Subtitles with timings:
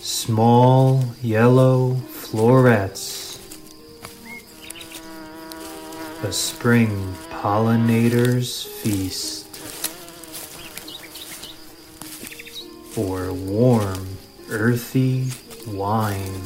[0.00, 3.38] Small yellow florets.
[6.22, 9.46] A spring pollinator's feast.
[12.96, 14.06] Or warm,
[14.48, 15.26] earthy
[15.66, 16.42] wine.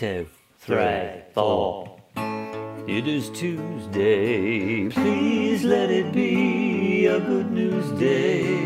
[0.00, 0.26] two,
[0.60, 1.99] three, four.
[2.86, 8.56] It is Tuesday, please let it be a good news day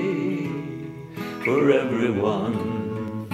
[1.44, 3.28] for everyone.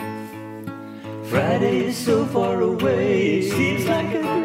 [1.24, 4.39] Friday is so far away, it seems like a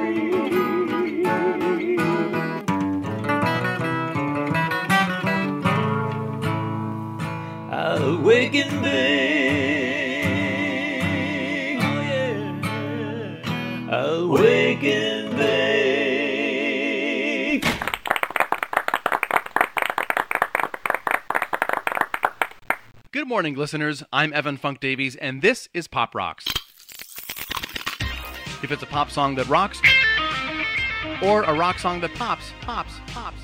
[23.45, 24.03] morning, listeners.
[24.11, 26.45] I'm Evan Funk Davies, and this is Pop Rocks.
[28.63, 29.79] If it's a pop song that rocks,
[31.22, 33.38] or a rock song that pops, pops, pops,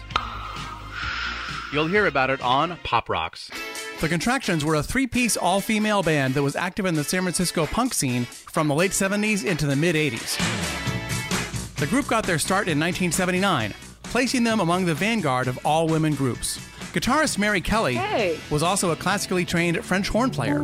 [1.72, 3.51] you'll hear about it on Pop Rocks.
[4.00, 7.22] The Contractions were a three piece all female band that was active in the San
[7.22, 11.75] Francisco punk scene from the late 70s into the mid 80s.
[11.75, 16.16] The group got their start in 1979, placing them among the vanguard of all women
[16.16, 16.71] groups.
[16.94, 18.38] Guitarist Mary Kelly Hey.
[18.50, 20.59] was also a classically trained French horn player.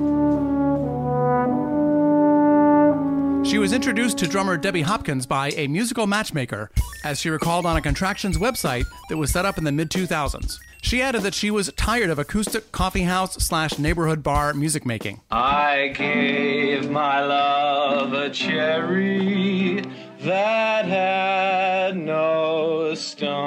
[3.45, 6.69] She was introduced to drummer Debbie Hopkins by a musical matchmaker,
[7.05, 10.59] as she recalled on a Contractions website that was set up in the mid 2000s.
[10.81, 15.21] She added that she was tired of acoustic coffee house slash neighborhood bar music making.
[15.31, 19.81] I gave my love a cherry
[20.21, 23.46] that had no stone.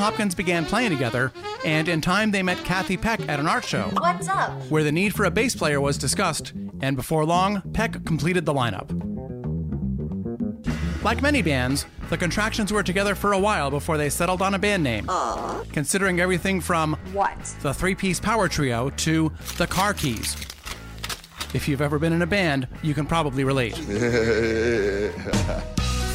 [0.00, 1.30] Kelly and Hopkins began playing together,
[1.64, 3.90] and in time they met Kathy Peck at an art show.
[3.92, 4.50] What's up?
[4.70, 8.54] where the need for a bass player was discussed, and before long, Peck completed the
[8.54, 8.88] lineup.
[11.04, 14.58] Like many bands, the Contractions were together for a while before they settled on a
[14.58, 15.06] band name.
[15.72, 17.38] Considering everything from What?
[17.60, 20.34] the three piece power trio to the Car Keys.
[21.52, 23.76] If you've ever been in a band, you can probably relate.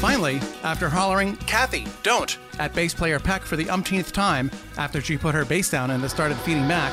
[0.00, 5.16] Finally, after hollering, Kathy, don't, at bass player Peck for the umpteenth time after she
[5.16, 6.92] put her bass down and started feeding back,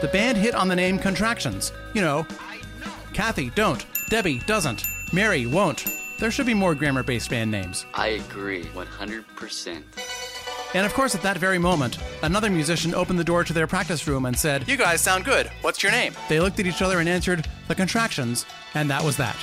[0.00, 1.72] the band hit on the name Contractions.
[1.94, 2.26] You know,
[3.12, 3.84] Kathy, don't.
[4.08, 4.86] Debbie, doesn't.
[5.12, 5.86] Mary, won't.
[6.18, 7.86] There should be more grammar based band names.
[7.94, 9.82] I agree 100%.
[10.74, 14.06] And of course, at that very moment, another musician opened the door to their practice
[14.06, 15.50] room and said, You guys sound good.
[15.62, 16.12] What's your name?
[16.28, 19.36] They looked at each other and answered, The Contractions, and that was that.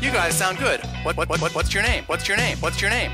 [0.00, 0.80] You guys sound good.
[1.02, 2.04] What, what, what, what, what's your name?
[2.06, 2.58] What's your name?
[2.58, 3.10] What's your name?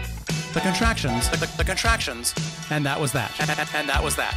[0.53, 2.35] The Contractions, the, the, the Contractions,
[2.71, 3.33] and that was that.
[3.41, 4.37] And, and- and that was that.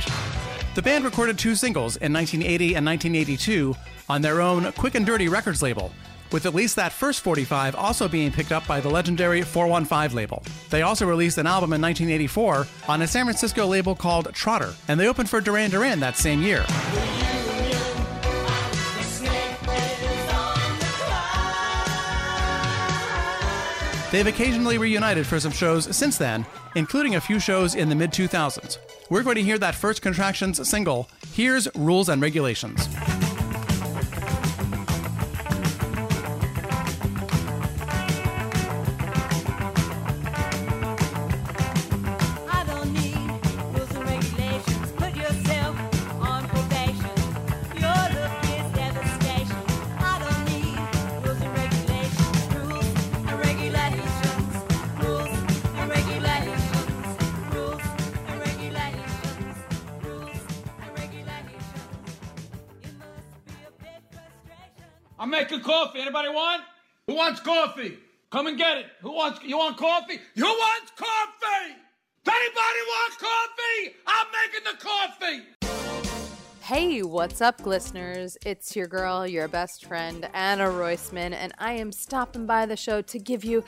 [0.75, 3.75] The band recorded two singles in 1980 and 1982
[4.09, 5.91] on their own Quick and Dirty Records label,
[6.31, 10.43] with at least that first 45 also being picked up by the legendary 415 label.
[10.69, 14.97] They also released an album in 1984 on a San Francisco label called Trotter, and
[14.97, 16.63] they opened for Duran Duran that same year.
[24.11, 28.11] They've occasionally reunited for some shows since then, including a few shows in the mid
[28.11, 28.77] 2000s.
[29.09, 32.87] We're going to hear that first Contractions single, Here's Rules and Regulations.
[67.43, 67.97] Coffee?
[68.31, 68.85] Come and get it.
[69.01, 69.43] Who wants?
[69.43, 70.19] You want coffee?
[70.35, 71.75] Who wants coffee?
[72.23, 73.95] Does anybody want coffee?
[74.07, 76.41] I'm making the coffee.
[76.61, 78.37] Hey, what's up, listeners?
[78.45, 83.01] It's your girl, your best friend, Anna Roisman, and I am stopping by the show
[83.01, 83.63] to give you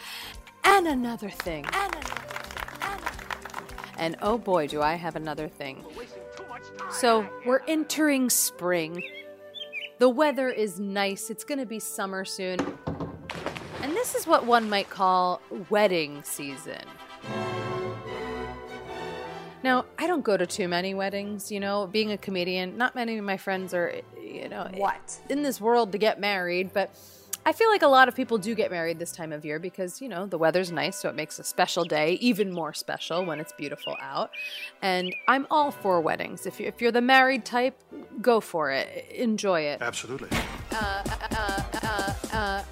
[0.64, 1.66] and another thing.
[1.74, 2.80] And another thing.
[2.82, 3.96] And, another thing.
[3.98, 5.84] and oh boy, do I have another thing.
[6.92, 9.04] So, we're entering spring.
[9.98, 11.30] The weather is nice.
[11.30, 12.60] It's going to be summer soon.
[13.84, 16.80] And this is what one might call wedding season.
[19.62, 23.18] Now, I don't go to too many weddings, you know, being a comedian, not many
[23.18, 25.20] of my friends are, you know, What?
[25.30, 26.96] in this world to get married, but
[27.46, 30.02] I feel like a lot of people do get married this time of year because,
[30.02, 33.42] you know, the weather's nice, so it makes a special day even more special when
[33.42, 34.32] it's beautiful out.
[34.82, 36.46] And I'm all for weddings.
[36.46, 37.78] If, you, if you're the married type,
[38.22, 39.10] go for it.
[39.12, 39.82] Enjoy it.
[39.82, 40.30] Absolutely.
[40.72, 41.04] Uh,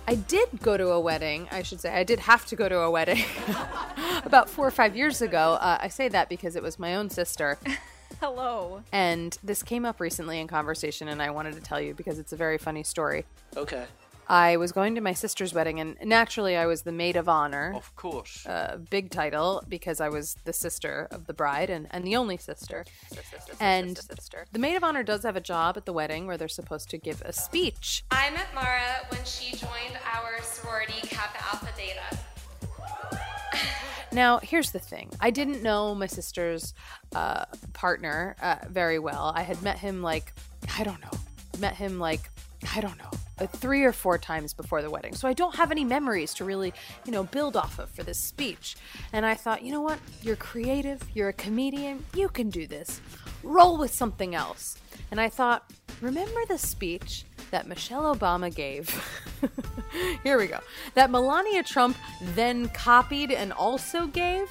[0.07, 1.93] I did go to a wedding, I should say.
[1.93, 3.23] I did have to go to a wedding
[4.25, 5.57] about four or five years ago.
[5.61, 7.57] Uh, I say that because it was my own sister.
[8.19, 8.83] Hello.
[8.91, 12.33] And this came up recently in conversation, and I wanted to tell you because it's
[12.33, 13.25] a very funny story.
[13.57, 13.85] Okay.
[14.27, 17.73] I was going to my sister's wedding, and naturally, I was the maid of honor.
[17.75, 18.45] Of course.
[18.45, 22.37] Uh, big title because I was the sister of the bride and, and the only
[22.37, 22.85] sister.
[23.59, 23.99] And
[24.51, 26.97] the maid of honor does have a job at the wedding where they're supposed to
[26.97, 28.03] give a speech.
[28.11, 32.17] I met Mara when she joined our sorority Kappa Alpha Theta.
[34.13, 36.73] Now, here's the thing I didn't know my sister's
[37.15, 39.31] uh, partner uh, very well.
[39.33, 40.33] I had met him like,
[40.77, 41.17] I don't know,
[41.59, 42.29] met him like,
[42.75, 45.15] I don't know, Uh, three or four times before the wedding.
[45.15, 46.73] So I don't have any memories to really,
[47.05, 48.75] you know, build off of for this speech.
[49.13, 49.97] And I thought, you know what?
[50.21, 53.01] You're creative, you're a comedian, you can do this.
[53.41, 54.77] Roll with something else.
[55.09, 55.71] And I thought,
[56.01, 58.89] remember the speech that Michelle Obama gave?
[60.23, 60.59] Here we go.
[60.93, 61.97] That Melania Trump
[62.35, 64.49] then copied and also gave?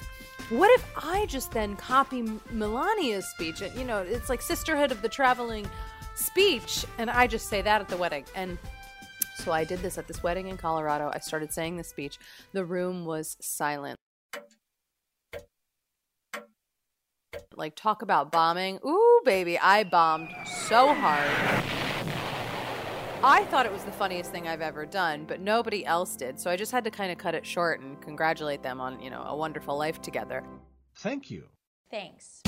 [0.49, 3.61] What if I just then copy Melania's speech?
[3.61, 5.65] And, you know, it's like Sisterhood of the Traveling
[6.13, 8.25] speech, and I just say that at the wedding.
[8.35, 8.57] And
[9.41, 11.09] so I did this at this wedding in Colorado.
[11.13, 12.19] I started saying the speech.
[12.53, 13.97] The room was silent.
[17.55, 18.79] Like, talk about bombing.
[18.85, 21.29] Ooh, baby, I bombed so hard.
[23.23, 26.39] I thought it was the funniest thing I've ever done, but nobody else did.
[26.39, 29.09] So I just had to kind of cut it short and congratulate them on, you
[29.09, 30.43] know, a wonderful life together.
[30.97, 31.45] Thank you.
[31.89, 32.41] Thanks.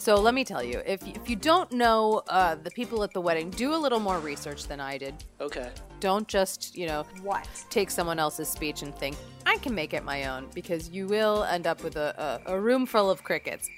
[0.00, 3.20] So let me tell you, if if you don't know uh, the people at the
[3.20, 5.14] wedding, do a little more research than I did.
[5.42, 5.68] Okay.
[6.00, 7.46] Don't just, you know, What?
[7.68, 9.14] take someone else's speech and think
[9.44, 12.58] I can make it my own because you will end up with a, a, a
[12.58, 13.68] room full of crickets.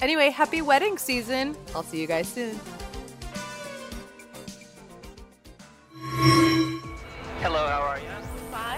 [0.00, 1.54] Anyway, happy wedding season.
[1.74, 2.58] I'll see you guys soon.
[7.42, 8.19] Hello, how are you?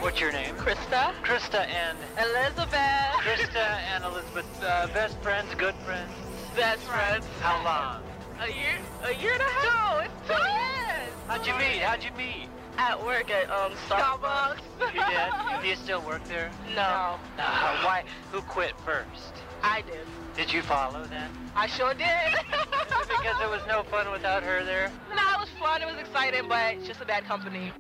[0.03, 0.57] What's your name?
[0.57, 1.15] Krista.
[1.23, 2.75] Krista and Elizabeth.
[3.23, 6.11] Krista and Elizabeth, uh, best friends, good friends.
[6.57, 7.25] Best friends.
[7.39, 8.03] How long?
[8.41, 8.81] A year?
[9.05, 9.63] A year and a half?
[9.63, 11.13] No, it's two years.
[11.29, 11.83] How'd you meet?
[11.83, 12.49] How'd you meet?
[12.79, 14.59] At work at um Starbucks.
[14.93, 15.61] You did?
[15.63, 16.51] Do you still work there?
[16.75, 17.17] No.
[17.39, 18.03] Uh, why?
[18.33, 19.35] Who quit first?
[19.63, 20.05] I did.
[20.35, 21.31] Did you follow then?
[21.55, 22.09] I sure did.
[22.51, 24.91] because it was no fun without her there.
[25.11, 25.81] no, it was fun.
[25.81, 27.73] It was exciting, but it's just a bad company.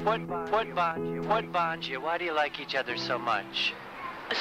[0.00, 1.22] What, what, what bonds you?
[1.22, 2.00] What bonds you?
[2.00, 3.72] Why do you like each other so much?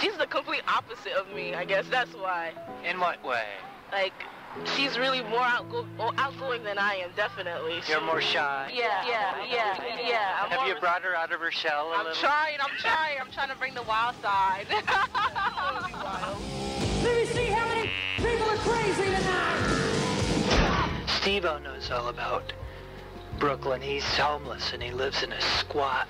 [0.01, 1.53] She's the complete opposite of me.
[1.53, 2.53] I guess that's why.
[2.83, 3.43] In what way?
[3.91, 4.13] Like,
[4.75, 7.11] she's really more outgo- oh, outgoing than I am.
[7.15, 7.75] Definitely.
[7.87, 8.71] You're She- more shy.
[8.73, 9.77] Yeah, yeah, yeah,
[10.07, 10.39] yeah.
[10.41, 12.19] I'm Have more you brought her out of her shell a I'm little?
[12.21, 14.65] trying, I'm trying, I'm trying to bring the wild side.
[17.03, 21.07] Let me see how many people are crazy tonight.
[21.21, 22.51] Steve-O knows all about
[23.41, 23.81] Brooklyn.
[23.81, 26.07] He's homeless and he lives in a squat.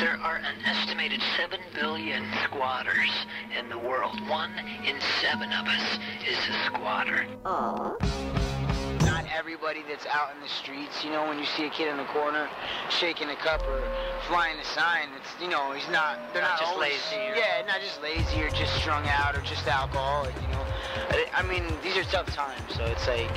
[0.00, 3.10] There are an estimated 7 billion squatters
[3.56, 4.18] in the world.
[4.28, 4.50] One
[4.84, 7.26] in seven of us is a squatter.
[7.44, 11.96] Not everybody that's out in the streets, you know, when you see a kid in
[11.96, 12.48] the corner
[12.90, 13.80] shaking a cup or
[14.26, 17.36] flying a sign, it's, you know, he's not, they're Not not, just always- lazy or-
[17.36, 20.66] Yeah, not just lazy or just strung out or just alcoholic, you know.
[21.10, 23.30] I- I mean, these are tough times, so it's like,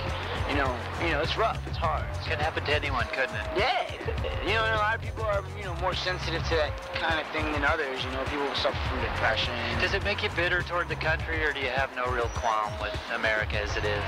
[0.50, 0.70] you know,
[1.02, 2.06] you know, it's rough, it's hard.
[2.22, 3.48] It could happen to anyone, couldn't it?
[3.58, 3.90] Yeah,
[4.46, 7.25] you know, a lot of people are, you know, more sensitive to that kind of
[7.34, 8.04] thing than others.
[8.06, 9.54] You know, people suffer from depression.
[9.82, 12.72] Does it make you bitter toward the country, or do you have no real qualm
[12.80, 14.04] with America as it is?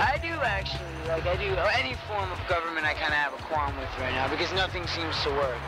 [0.00, 1.52] I do actually, like I do.
[1.76, 4.86] Any form of government, I kind of have a qualm with right now because nothing
[4.86, 5.60] seems to work.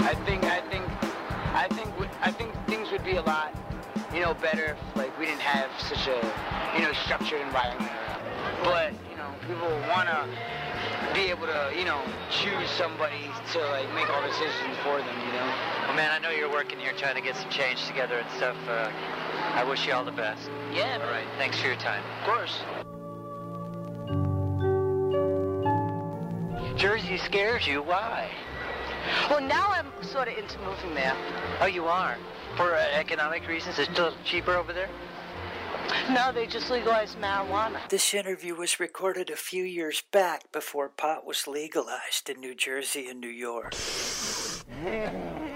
[0.00, 0.84] I think, I think,
[1.52, 1.88] I think,
[2.22, 3.52] I think things would be a lot,
[4.12, 6.16] you know, better if like we didn't have such a,
[6.76, 7.92] you know, structured environment.
[8.62, 10.28] But you know, people want to
[11.14, 15.16] be able to, you know, choose somebody to like make all the decisions for them,
[15.26, 15.46] you know.
[15.86, 18.56] Well, man, I know you're working here trying to get some change together and stuff.
[18.68, 18.90] Uh,
[19.54, 20.50] I wish you all the best.
[20.72, 20.98] Yeah.
[21.00, 21.26] All right.
[21.38, 22.02] Thanks for your time.
[22.20, 22.60] Of course.
[26.76, 27.82] Jersey scares you.
[27.82, 28.28] Why?
[29.30, 31.16] Well, now I'm sort of into moving there.
[31.60, 32.16] Oh, you are?
[32.56, 33.78] For uh, economic reasons?
[33.78, 34.88] It's still cheaper over there?
[36.10, 37.88] No, they just legalized marijuana.
[37.88, 43.08] This interview was recorded a few years back before pot was legalized in New Jersey
[43.08, 43.74] and New York.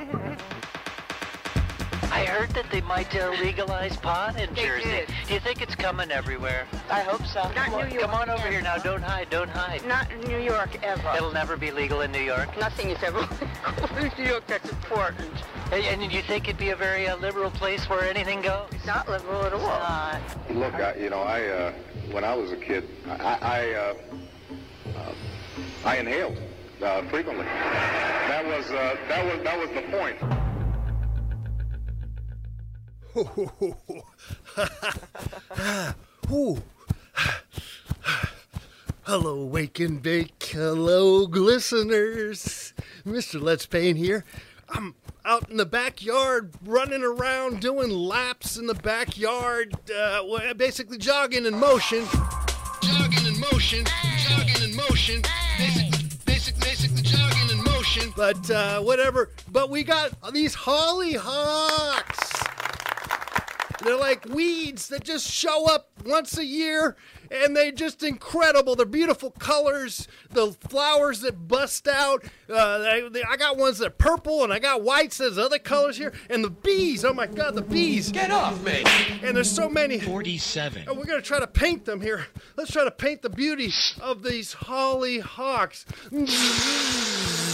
[2.18, 4.88] I heard that they might uh, legalize pot in They Jersey.
[4.90, 5.08] did.
[5.28, 6.66] Do you think it's coming everywhere?
[6.90, 7.42] I hope so.
[7.42, 8.10] Not Come on, New York.
[8.10, 8.76] come on over here now.
[8.76, 9.30] Don't hide.
[9.30, 9.86] Don't hide.
[9.86, 11.12] Not New York ever.
[11.16, 12.58] It'll never be legal in New York.
[12.58, 13.20] Nothing is ever
[14.00, 15.30] in New York that's important.
[15.70, 18.66] And, and you think it'd be a very uh, liberal place where anything goes?
[18.72, 20.20] It's not liberal at all.
[20.50, 21.72] Look, I, you know, I uh,
[22.10, 23.94] when I was a kid, I I, uh,
[24.98, 25.14] uh,
[25.84, 26.36] I inhaled
[26.82, 27.44] uh, frequently.
[27.44, 30.18] That was uh, that was that was the point.
[39.02, 40.50] Hello, Wake and Bake.
[40.52, 42.72] Hello, listeners.
[43.04, 43.42] Mr.
[43.42, 44.24] Let's Paint here.
[44.68, 44.94] I'm
[45.24, 51.58] out in the backyard running around doing laps in the backyard, uh, basically jogging in
[51.58, 52.06] motion.
[52.82, 53.84] Jogging in motion,
[54.28, 55.22] jogging in motion.
[55.58, 58.12] Basically, basic, basically jogging in motion.
[58.16, 59.30] But uh, whatever.
[59.50, 62.37] But we got these hollyhocks.
[63.84, 66.96] They're like weeds that just show up once a year
[67.30, 68.74] and they're just incredible.
[68.74, 72.24] They're beautiful colors, the flowers that bust out.
[72.48, 75.18] Uh, they, they- I got ones that are purple and I got whites.
[75.18, 76.12] There's other colors here.
[76.28, 78.10] And the bees, oh my God, the bees.
[78.10, 78.82] Get off me.
[79.22, 80.00] And there's so many.
[80.00, 80.84] 47.
[80.88, 82.26] Oh, we're going to try to paint them here.
[82.56, 85.84] Let's try to paint the beauty of these hollyhocks.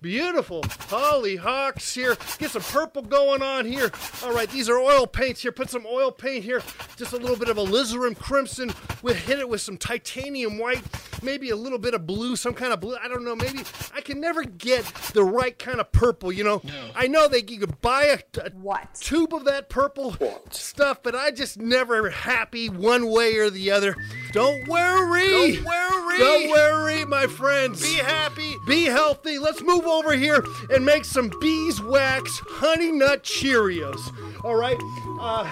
[0.00, 2.16] Beautiful hollyhocks here.
[2.38, 3.90] Get some purple going on here.
[4.22, 5.50] All right, these are oil paints here.
[5.50, 6.62] Put some oil paint here.
[6.96, 8.72] Just a little bit of alizarin crimson.
[9.02, 10.82] We hit it with some titanium white.
[11.20, 12.96] Maybe a little bit of blue, some kind of blue.
[13.02, 13.34] I don't know.
[13.34, 16.30] Maybe I can never get the right kind of purple.
[16.30, 16.62] You know.
[16.94, 20.16] I know that you could buy a, a what tube of that purple
[20.50, 23.96] stuff, but I just never happy one way or the other.
[24.32, 25.56] Don't worry.
[25.56, 26.18] Don't worry.
[26.18, 27.82] Don't worry, my friends.
[27.82, 28.54] Be happy.
[28.66, 29.38] Be healthy.
[29.38, 34.00] Let's move over here and make some beeswax honey nut Cheerios.
[34.44, 34.76] All right?
[35.20, 35.48] Uh,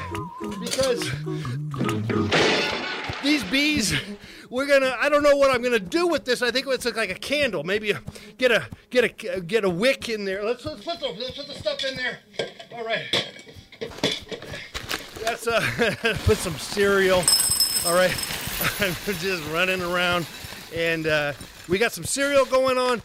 [0.61, 1.11] because
[3.23, 3.95] these bees,
[4.51, 4.97] we're gonna.
[5.01, 6.43] I don't know what I'm gonna do with this.
[6.43, 7.65] I think it's like a candle.
[7.65, 8.03] Maybe a,
[8.39, 10.45] get a get a get a wick in there.
[10.45, 12.19] Let's let's put the let's put the stuff in there.
[12.73, 13.03] All right.
[15.23, 15.61] That's uh,
[16.25, 17.25] put some cereal.
[17.85, 18.11] All right,
[18.81, 20.27] I'm just running around,
[20.75, 21.33] and uh,
[21.69, 23.03] we got some cereal going on,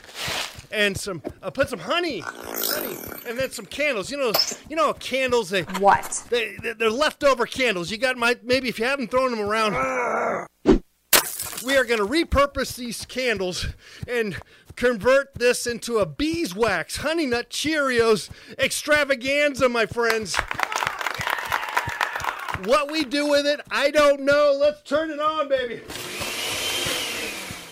[0.71, 4.09] and some uh, put some honey, honey, and then some candles.
[4.11, 4.31] You know,
[4.69, 5.49] you know candles.
[5.49, 6.23] They what?
[6.29, 7.91] They they- they're leftover candles.
[7.91, 10.47] You got my maybe if you haven't thrown them around.
[11.63, 13.67] We are going to repurpose these candles
[14.07, 14.35] and
[14.75, 20.35] convert this into a beeswax honey nut Cheerios extravaganza, my friends.
[22.65, 24.55] What we do with it, I don't know.
[24.59, 25.81] Let's turn it on, baby.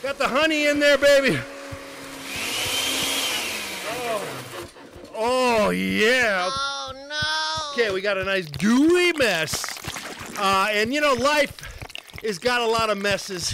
[0.02, 1.40] Got the honey in there, baby.
[3.88, 4.28] Oh,
[5.16, 6.50] oh yeah.
[6.50, 7.84] Oh no.
[7.84, 9.64] Okay, we got a nice gooey mess.
[10.40, 11.62] Uh, and you know, life
[12.24, 13.54] has got a lot of messes.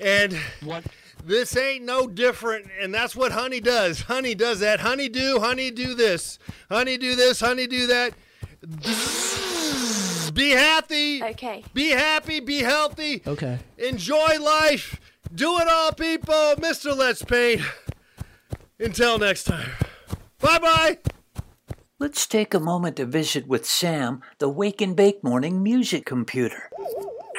[0.00, 0.84] And what?
[1.24, 4.02] This ain't no different, and that's what honey does.
[4.02, 4.80] Honey does that.
[4.80, 6.38] Honey do, honey do this.
[6.70, 8.14] Honey do this, honey do that.
[10.38, 11.20] Be happy.
[11.20, 11.64] Okay.
[11.74, 13.22] Be happy, be healthy.
[13.26, 13.58] Okay.
[13.76, 15.00] Enjoy life.
[15.34, 16.54] Do it all, people.
[16.58, 16.96] Mr.
[16.96, 17.60] Let's Paint.
[18.78, 19.72] Until next time.
[20.40, 20.98] Bye bye.
[21.98, 26.70] Let's take a moment to visit with Sam, the Wake and Bake Morning Music Computer.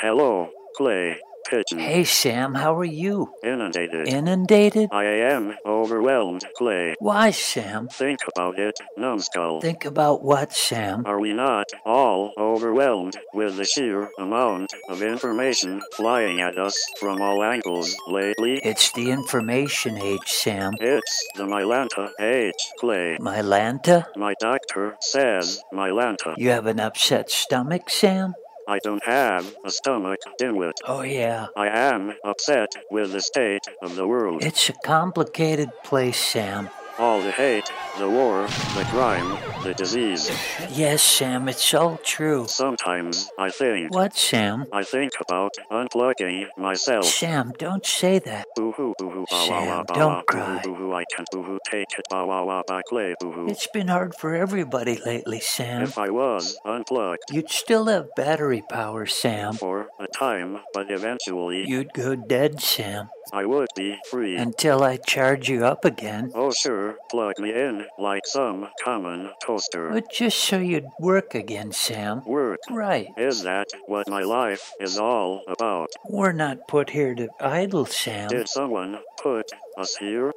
[0.01, 1.21] Hello, Clay.
[1.49, 3.33] Hey, Sam, how are you?
[3.43, 4.07] Inundated.
[4.07, 4.89] Inundated?
[4.91, 6.95] I am overwhelmed, Clay.
[6.99, 7.87] Why, Sam?
[7.87, 9.59] Think about it, numbskull.
[9.59, 11.03] Think about what, Sam?
[11.07, 17.19] Are we not all overwhelmed with the sheer amount of information flying at us from
[17.19, 18.59] all angles lately?
[18.63, 20.73] It's the information age, Sam.
[20.79, 23.17] It's the Mylanta age, Clay.
[23.19, 24.05] Mylanta?
[24.15, 26.35] My doctor says Mylanta.
[26.37, 28.35] You have an upset stomach, Sam?
[28.69, 30.73] I don't have a stomach, dimwit.
[30.85, 31.47] Oh, yeah.
[31.57, 34.43] I am upset with the state of the world.
[34.43, 36.69] It's a complicated place, Sam.
[36.99, 37.67] All the hate,
[37.97, 40.29] the war, the crime, the disease.
[40.71, 42.47] Yes, Sam, it's all true.
[42.47, 43.93] Sometimes I think.
[43.93, 44.65] What, Sam?
[44.71, 47.05] I think about unplugging myself.
[47.05, 48.45] Sam, don't say that.
[48.55, 50.61] Boo hoo boo hoo ba ah, wa ah, wa Sam, ah, don't cry.
[50.63, 53.47] boo hoo I can boo hoo take it ba wa wa ba clay boo hoo.
[53.47, 55.81] It's been hard for everybody lately, Sam.
[55.81, 59.53] If I was unplugged You'd still have battery power, Sam.
[59.53, 63.09] for a time, but eventually You'd go dead, Sam.
[63.31, 64.35] I would be free.
[64.37, 66.31] Until I charge you up again.
[66.33, 69.89] Oh sure, plug me in like some common toaster.
[69.89, 72.23] But just so you'd work again, Sam.
[72.25, 72.59] Work.
[72.69, 73.07] Right.
[73.17, 75.89] Is that what my life is all about?
[76.07, 78.29] We're not put here to idle, Sam.
[78.29, 80.33] Did someone put us here?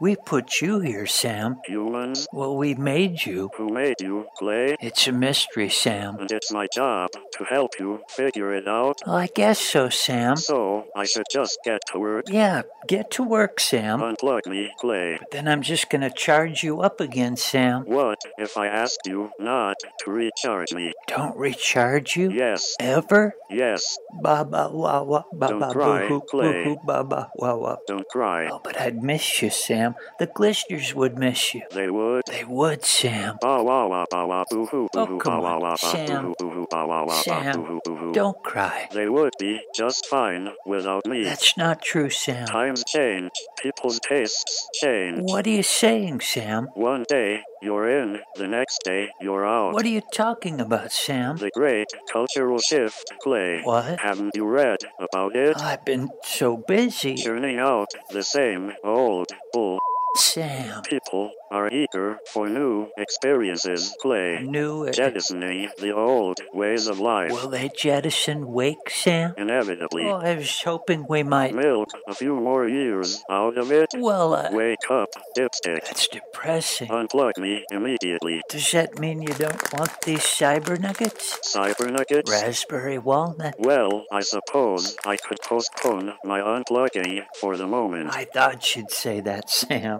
[0.00, 1.56] We put you here, Sam.
[1.66, 2.28] Humans?
[2.32, 3.50] Well, we made you.
[3.56, 4.76] Who made you, Clay?
[4.80, 6.18] It's a mystery, Sam.
[6.20, 9.00] And it's my job to help you figure it out.
[9.04, 10.36] Well, I guess so, Sam.
[10.36, 12.26] So I should just get to work.
[12.30, 13.98] Yeah, get to work, Sam.
[13.98, 15.16] Unplug me, Clay.
[15.18, 17.82] But then I'm just gonna charge you up again, Sam.
[17.82, 20.92] What if I asked you not to recharge me?
[21.08, 22.30] Don't recharge you?
[22.30, 22.76] Yes.
[22.78, 23.34] Ever?
[23.50, 23.98] Yes.
[24.22, 26.64] Ba ba wa wa ba Don't ba cry, boo hoo Clay.
[26.64, 27.76] boo hoo ba ba wa wa.
[27.88, 28.48] Don't cry.
[28.48, 29.87] Oh, but I'd miss you, Sam.
[30.18, 31.62] The Glisters would miss you.
[31.70, 32.24] They would.
[32.26, 33.36] They would, Sam.
[33.40, 36.24] Ba wa wa ba wa boo hoo boo Oh, come on, wa ba boo Sam.
[36.24, 38.12] hoo boo hoo ba wa wa ba Sam, boo hoo boo hoo.
[38.12, 38.88] Don't cry.
[38.92, 41.24] They would be just fine without me.
[41.24, 42.46] That's not true, Sam.
[42.46, 43.30] Times change.
[43.62, 45.20] People's tastes change.
[45.22, 46.68] What are you saying, Sam?
[46.74, 49.72] One day you're in, the next day you're out.
[49.72, 51.36] What are you talking about, Sam?
[51.36, 53.62] The great cultural shift, play.
[53.62, 54.00] What?
[54.00, 55.56] Haven't you read about it?
[55.58, 57.16] I've been so busy.
[57.16, 59.78] Churning out the same old bull.
[60.16, 60.82] Sam.
[60.82, 64.40] People are eager for new experiences, Clay.
[64.42, 64.90] New.
[64.90, 67.30] Jettisoning the old ways of life.
[67.30, 69.34] Will they jettison Wake, Sam?
[69.36, 70.04] Inevitably.
[70.06, 71.54] Oh, I was hoping we might.
[71.54, 73.88] Milk a few more years out of it.
[73.96, 75.84] Well, uh, Wake up, dipstick.
[75.84, 76.88] that's depressing.
[76.88, 78.42] Unplug me immediately.
[78.48, 81.38] Does that mean you don't want these cyber nuggets?
[81.54, 82.30] Cyber nuggets?
[82.30, 83.54] Raspberry walnut?
[83.58, 88.10] Well, I suppose I could postpone my unplugging for the moment.
[88.14, 89.97] I thought you'd say that, Sam.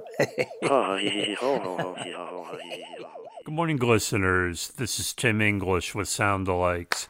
[3.45, 4.73] Good morning, listeners.
[4.77, 7.09] This is Tim English with Sound Alikes.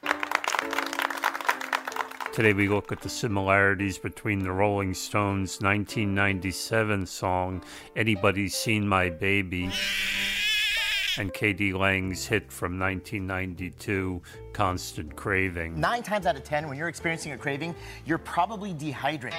[2.32, 7.64] Today we look at the similarities between the Rolling Stones' 1997 song
[7.96, 9.72] Anybody Seen My Baby
[11.18, 11.72] and K.D.
[11.72, 14.22] Lang's hit from 1992
[14.52, 15.80] Constant Craving.
[15.80, 17.74] Nine times out of ten, when you're experiencing a craving,
[18.06, 19.38] you're probably dehydrated.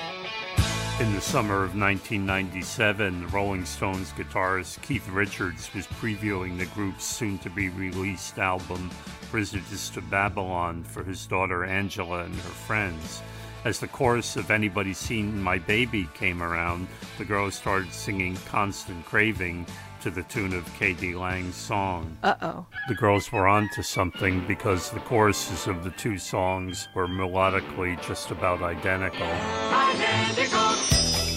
[0.99, 7.05] In the summer of 1997, the Rolling Stones guitarist Keith Richards was previewing the group's
[7.05, 8.89] soon to be released album,
[9.31, 13.21] Visitors to Babylon, for his daughter Angela and her friends.
[13.63, 19.05] As the chorus of Anybody Seen My Baby came around, the girls started singing Constant
[19.05, 19.65] Craving
[20.01, 21.15] to the tune of K.D.
[21.15, 22.17] Lang's song.
[22.23, 22.65] Uh oh.
[22.89, 28.31] The girls were onto something because the choruses of the two songs were melodically just
[28.31, 29.27] about identical.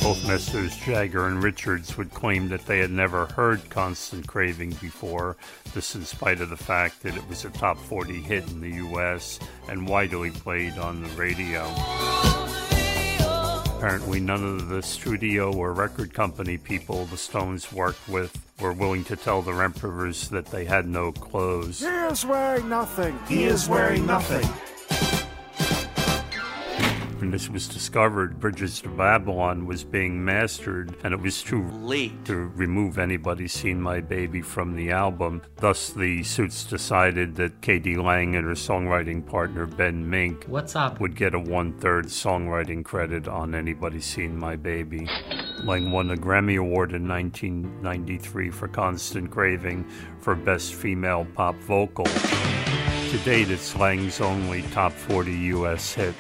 [0.03, 0.77] Both Messrs.
[0.79, 5.37] Jagger and Richards would claim that they had never heard Constant Craving before,
[5.75, 8.83] this in spite of the fact that it was a top 40 hit in the
[8.89, 9.39] US
[9.69, 11.63] and widely played on the radio.
[13.77, 19.05] Apparently, none of the studio or record company people the Stones worked with were willing
[19.05, 21.81] to tell the Emperors that they had no clothes.
[21.81, 23.19] He is wearing nothing.
[23.29, 24.49] He is wearing nothing.
[27.23, 32.25] When this was discovered, Bridges to Babylon was being mastered, and it was too late
[32.25, 35.41] to remove Anybody Seen My Baby from the album.
[35.55, 37.95] Thus, the Suits decided that K.D.
[37.95, 40.99] Lang and her songwriting partner Ben Mink What's up?
[40.99, 45.09] would get a one third songwriting credit on Anybody Seen My Baby.
[45.63, 52.07] Lang won a Grammy Award in 1993 for Constant Craving for Best Female Pop Vocal.
[52.07, 56.17] To date, it's Lang's only top 40 US hit.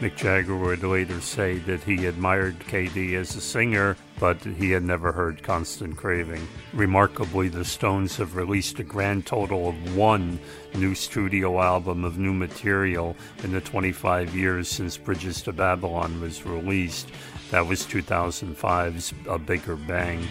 [0.00, 4.82] Mick Jagger would later say that he admired KD as a singer, but he had
[4.82, 6.46] never heard Constant Craving.
[6.74, 10.38] Remarkably, the Stones have released a grand total of one
[10.74, 16.44] new studio album of new material in the 25 years since Bridges to Babylon was
[16.44, 17.08] released.
[17.50, 20.28] That was 2005's A Bigger Bang.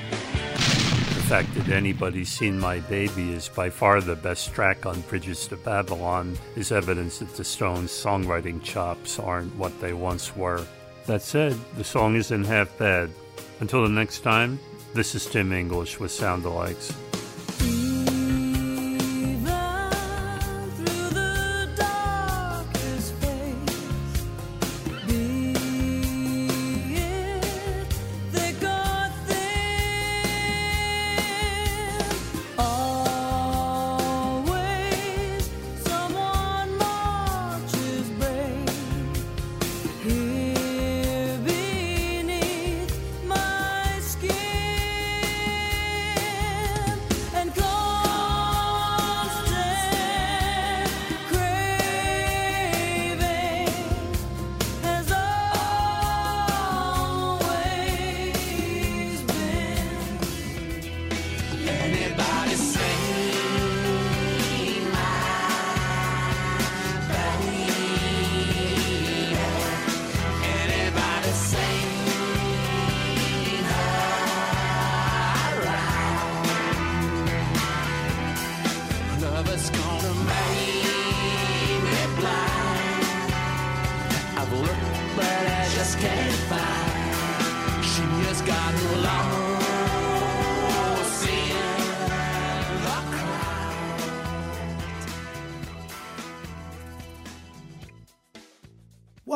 [1.27, 5.57] Fact that anybody's seen My Baby is by far the best track on Bridges to
[5.57, 10.63] Babylon is evidence that the Stones' songwriting chops aren't what they once were.
[11.07, 13.09] That said, the song isn't half bad.
[13.59, 14.59] Until the next time,
[14.93, 16.95] this is Tim English with Sound Alikes.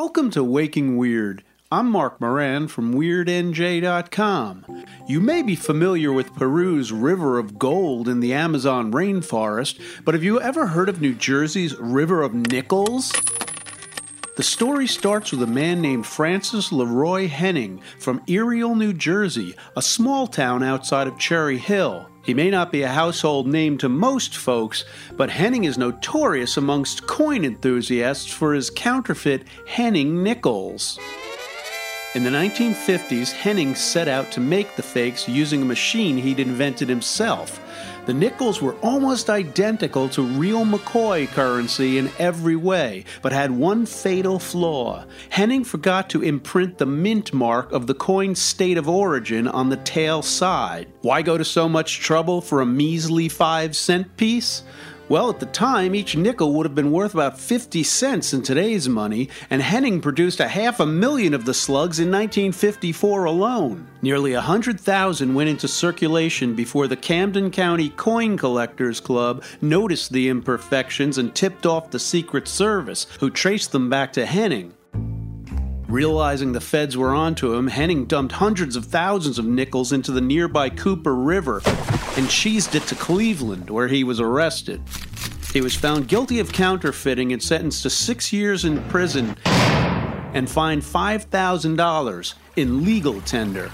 [0.02, 1.44] Welcome to Waking Weird.
[1.70, 4.64] I'm Mark Moran from WeirdNJ.com.
[5.06, 10.24] You may be familiar with Peru's River of Gold in the Amazon rainforest, but have
[10.24, 13.12] you ever heard of New Jersey's River of Nickels?
[14.38, 19.82] The story starts with a man named Francis Leroy Henning from Erial, New Jersey, a
[19.82, 22.09] small town outside of Cherry Hill.
[22.22, 24.84] He may not be a household name to most folks,
[25.16, 30.98] but Henning is notorious amongst coin enthusiasts for his counterfeit Henning nickels.
[32.14, 36.88] In the 1950s, Henning set out to make the fakes using a machine he'd invented
[36.88, 37.60] himself.
[38.06, 43.84] The nickels were almost identical to real McCoy currency in every way, but had one
[43.84, 45.04] fatal flaw.
[45.28, 49.76] Henning forgot to imprint the mint mark of the coin's state of origin on the
[49.76, 50.88] tail side.
[51.02, 54.62] Why go to so much trouble for a measly 5 cent piece?
[55.10, 58.88] Well, at the time, each nickel would have been worth about 50 cents in today's
[58.88, 63.88] money, and Henning produced a half a million of the slugs in 1954 alone.
[64.02, 71.18] Nearly 100,000 went into circulation before the Camden County Coin Collectors Club noticed the imperfections
[71.18, 74.74] and tipped off the Secret Service, who traced them back to Henning.
[75.90, 80.20] Realizing the feds were onto him, Henning dumped hundreds of thousands of nickels into the
[80.20, 81.56] nearby Cooper River
[82.16, 84.80] and cheesed it to Cleveland, where he was arrested.
[85.52, 90.82] He was found guilty of counterfeiting and sentenced to six years in prison and fined
[90.82, 93.72] $5,000 in legal tender.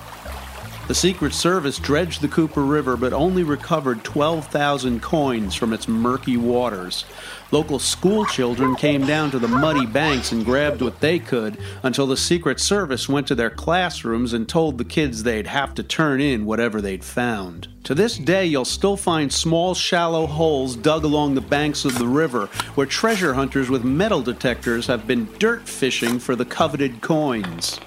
[0.89, 6.37] The Secret Service dredged the Cooper River but only recovered 12,000 coins from its murky
[6.37, 7.05] waters.
[7.51, 12.07] Local school children came down to the muddy banks and grabbed what they could until
[12.07, 16.21] the Secret Service went to their classrooms and told the kids they'd have to turn
[16.21, 17.67] in whatever they'd found.
[17.83, 22.07] To this day, you'll still find small, shallow holes dug along the banks of the
[22.07, 22.47] river
[22.77, 27.81] where treasure hunters with metal detectors have been dirt fishing for the coveted coins.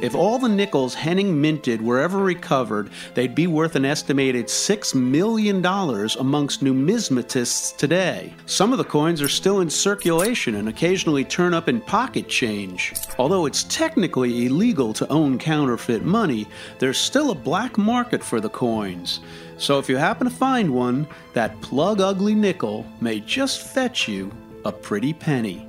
[0.00, 4.94] If all the nickels Henning minted were ever recovered, they'd be worth an estimated $6
[4.94, 8.32] million amongst numismatists today.
[8.46, 12.94] Some of the coins are still in circulation and occasionally turn up in pocket change.
[13.18, 16.46] Although it's technically illegal to own counterfeit money,
[16.78, 19.18] there's still a black market for the coins.
[19.56, 24.30] So if you happen to find one, that plug ugly nickel may just fetch you
[24.64, 25.68] a pretty penny.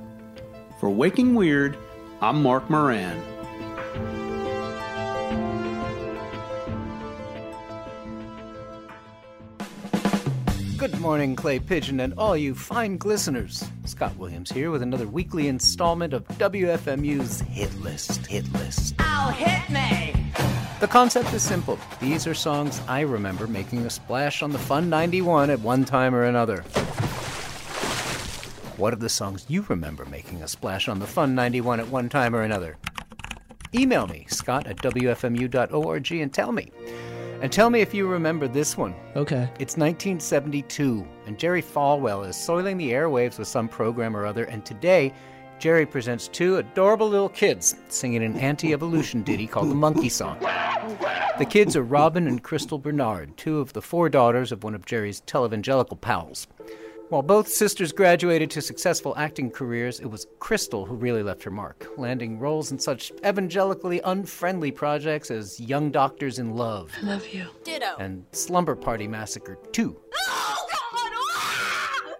[0.78, 1.76] For Waking Weird,
[2.20, 3.29] I'm Mark Moran.
[10.80, 13.64] Good morning, Clay Pigeon, and all you fine glisteners.
[13.84, 18.24] Scott Williams here with another weekly installment of WFMU's Hit List.
[18.26, 18.94] Hit List.
[18.98, 20.14] Oh, hit me!
[20.80, 21.78] The concept is simple.
[22.00, 26.14] These are songs I remember making a splash on the Fun 91 at one time
[26.14, 26.62] or another.
[28.78, 32.08] What are the songs you remember making a splash on the Fun 91 at one
[32.08, 32.78] time or another?
[33.74, 36.70] Email me, scott at wfmu.org, and tell me.
[37.40, 38.94] And tell me if you remember this one.
[39.16, 39.48] Okay.
[39.58, 44.64] It's 1972, and Jerry Falwell is soiling the airwaves with some program or other, and
[44.66, 45.12] today,
[45.58, 50.38] Jerry presents two adorable little kids singing an anti evolution ditty called the Monkey Song.
[50.40, 54.86] The kids are Robin and Crystal Bernard, two of the four daughters of one of
[54.86, 56.48] Jerry's televangelical pals.
[57.10, 61.50] While both sisters graduated to successful acting careers, it was Crystal who really left her
[61.50, 67.26] mark, landing roles in such evangelically unfriendly projects as Young Doctors in Love I love
[67.26, 67.48] you.
[67.64, 67.96] Ditto.
[67.98, 70.00] and Slumber Party Massacre 2.
[70.14, 70.56] Ah!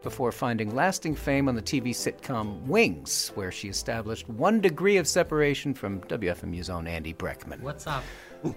[0.03, 5.07] Before finding lasting fame on the TV sitcom Wings, where she established one degree of
[5.07, 7.61] separation from WFMU's own Andy Breckman.
[7.61, 8.03] What's up?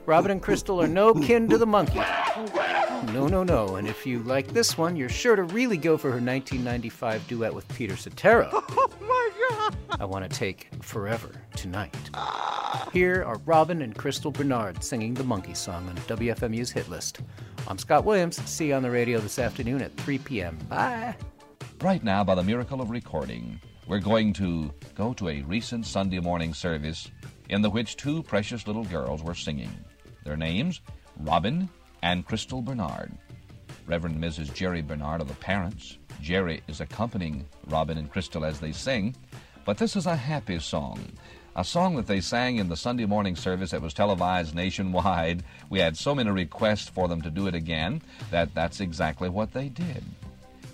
[0.06, 2.02] Robin and Crystal are no kin to the monkey.
[3.12, 3.76] No, no, no.
[3.76, 7.54] And if you like this one, you're sure to really go for her 1995 duet
[7.54, 8.50] with Peter Cetera.
[8.76, 9.78] Oh my god!
[10.02, 11.96] I want to take forever tonight.
[12.91, 17.22] Here are Robin and Crystal Bernard singing the monkey song on WFMU's hit list.
[17.67, 18.38] I'm Scott Williams.
[18.50, 20.58] See you on the radio this afternoon at 3 p.m.
[20.69, 21.15] Bye.
[21.82, 26.19] Right now, by the miracle of recording, we're going to go to a recent Sunday
[26.19, 27.10] morning service
[27.54, 29.70] in the which two precious little girls were singing.
[30.24, 30.82] Their names,
[31.20, 31.70] Robin
[32.02, 33.12] and Crystal Bernard.
[33.86, 34.52] Reverend Mrs.
[34.52, 36.00] Jerry Bernard are the parents.
[36.20, 39.16] Jerry is accompanying Robin and Crystal as they sing,
[39.66, 41.00] but this is a happy song.
[41.56, 45.44] A song that they sang in the Sunday morning service that was televised nationwide.
[45.70, 49.54] We had so many requests for them to do it again that that's exactly what
[49.54, 50.04] they did.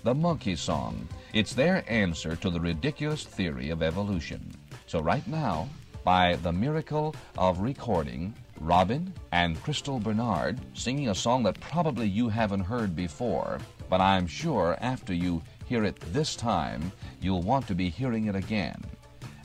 [0.02, 1.06] the monkey song.
[1.34, 4.50] It's their answer to the ridiculous theory of evolution.
[4.86, 5.68] So, right now,
[6.04, 12.28] by the miracle of recording, Robin and Crystal Bernard singing a song that probably you
[12.28, 13.58] haven't heard before,
[13.88, 18.36] but I'm sure after you hear it this time, you'll want to be hearing it
[18.36, 18.82] again.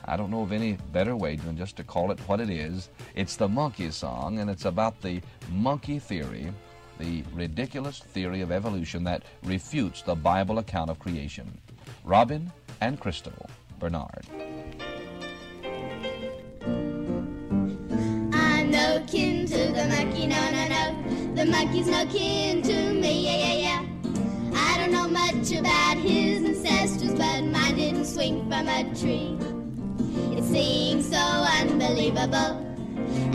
[0.05, 2.89] I don't know of any better way than just to call it what it is.
[3.15, 6.51] It's the monkey song, and it's about the monkey theory,
[6.99, 11.57] the ridiculous theory of evolution that refutes the Bible account of creation.
[12.03, 14.25] Robin and Crystal Bernard.
[19.07, 21.35] Kin to the monkey, no, no, no.
[21.35, 23.85] The monkey's no kin to me, yeah, yeah, yeah.
[24.53, 29.37] I don't know much about his ancestors, but mine didn't swing from a tree.
[30.37, 32.57] It seems so unbelievable,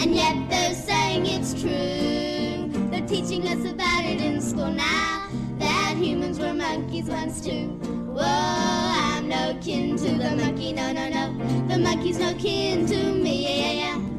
[0.00, 2.70] and yet they're saying it's true.
[2.90, 5.28] They're teaching us about it in school now,
[5.59, 7.68] that humans were monkeys once too.
[8.12, 11.68] Whoa, I'm no kin to the monkey, no, no, no.
[11.68, 14.10] The monkey's no kin to me, yeah, yeah, yeah.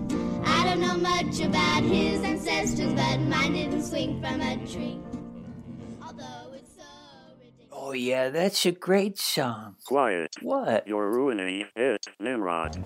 [0.62, 5.00] I don't know much about his ancestors, but mine didn't swing from a tree.
[6.78, 6.84] So
[7.71, 9.78] Oh, yeah, that's a great song.
[9.88, 10.36] Quiet.
[10.43, 10.88] What?
[10.88, 12.78] You're ruining it, Nimrod.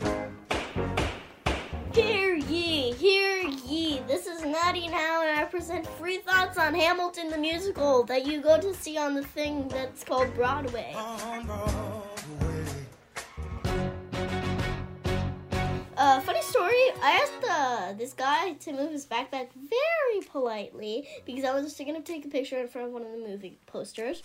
[1.93, 3.99] Hear ye, hear ye.
[4.07, 8.39] This is Natty now, and I present free thoughts on Hamilton the musical that you
[8.39, 10.95] go to see on the thing that's called Broadway.
[16.05, 16.83] Uh, funny story.
[17.01, 21.79] I asked uh, this guy to move his backpack very politely because I was just
[21.79, 24.21] gonna take a picture in front of one of the movie posters.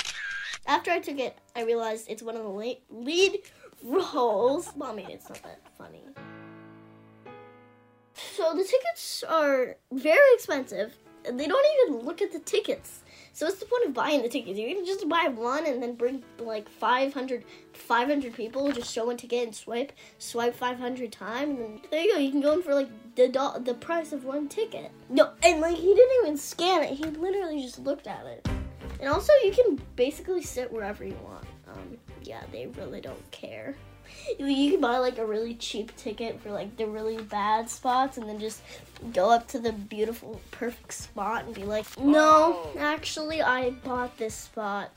[0.67, 3.39] After I took it, I realized it's one of the lead
[3.83, 4.71] roles.
[4.77, 6.05] Well, I mean, it's not that funny.
[8.37, 10.95] So the tickets are very expensive.
[11.25, 13.00] and They don't even look at the tickets.
[13.33, 14.59] So what's the point of buying the tickets?
[14.59, 19.17] You can just buy one and then bring like 500, 500 people, just show one
[19.17, 22.19] ticket and swipe, swipe 500 times, and there you go.
[22.19, 24.91] You can go in for like the do- the price of one ticket.
[25.09, 26.95] No, and like he didn't even scan it.
[26.95, 28.49] He literally just looked at it.
[29.01, 31.47] And also, you can basically sit wherever you want.
[31.69, 33.75] Um, yeah, they really don't care.
[34.39, 38.29] You can buy like a really cheap ticket for like the really bad spots and
[38.29, 38.63] then just
[39.13, 44.35] go up to the beautiful, perfect spot and be like, no, actually, I bought this
[44.35, 44.91] spot.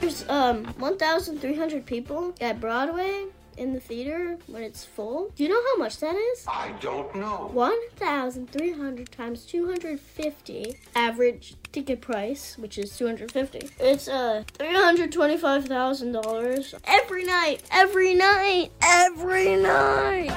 [0.00, 3.26] There's um 1,300 people at Broadway
[3.56, 5.32] in the theater when it's full.
[5.36, 6.44] Do you know how much that is?
[6.48, 7.50] I don't know.
[7.52, 13.70] 1,300 times 250 average ticket price, which is 250.
[13.80, 20.30] It's uh $325,000 every night, every night, every night.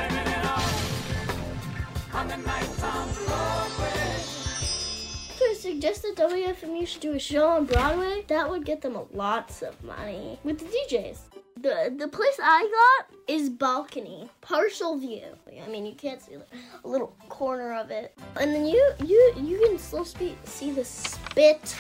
[5.50, 8.26] I suggest that WFMU should do a show on Broadway.
[8.28, 11.20] That would get them lots of money with the DJs.
[11.62, 12.70] The the place I
[13.08, 15.24] got is balcony, partial view.
[15.64, 19.60] I mean, you can't see a little corner of it, and then you you you
[19.66, 21.76] can still spe- see the spit.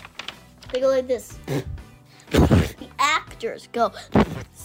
[0.73, 1.37] They go like this.
[2.31, 3.91] the actors go.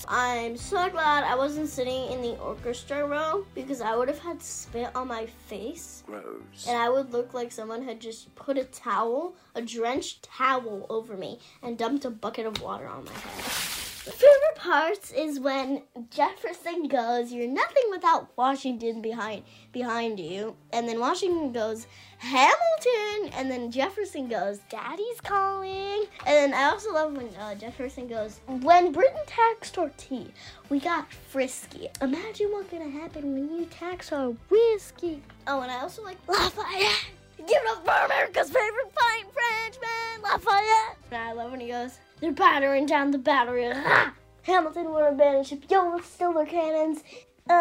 [0.09, 4.43] I'm so glad I wasn't sitting in the orchestra row because I would have had
[4.43, 6.03] spit on my face.
[6.07, 6.67] Gross.
[6.67, 11.17] And I would look like someone had just put a towel, a drenched towel over
[11.17, 13.92] me and dumped a bucket of water on my head.
[14.03, 20.99] Favorite parts is when Jefferson goes, "You're nothing without Washington behind behind you," and then
[20.99, 21.87] Washington goes,
[22.19, 28.09] "Hamilton," and then Jefferson goes, "Daddy's calling," and then I also love when uh, Jefferson
[28.09, 30.33] goes, "When Britain taxed our tea,
[30.69, 31.89] we got frisky.
[32.01, 37.07] Imagine what's gonna happen when you tax our whiskey." Oh, and I also like Lafayette.
[37.37, 40.97] Give it up for America's favorite fine Frenchman, Lafayette.
[41.13, 43.71] And I love when he goes, they're battering down the battery.
[43.71, 44.15] Ha!
[44.43, 45.65] Hamilton would abandon ship.
[45.69, 47.03] Yo, let's steal their cannons.
[47.49, 47.59] And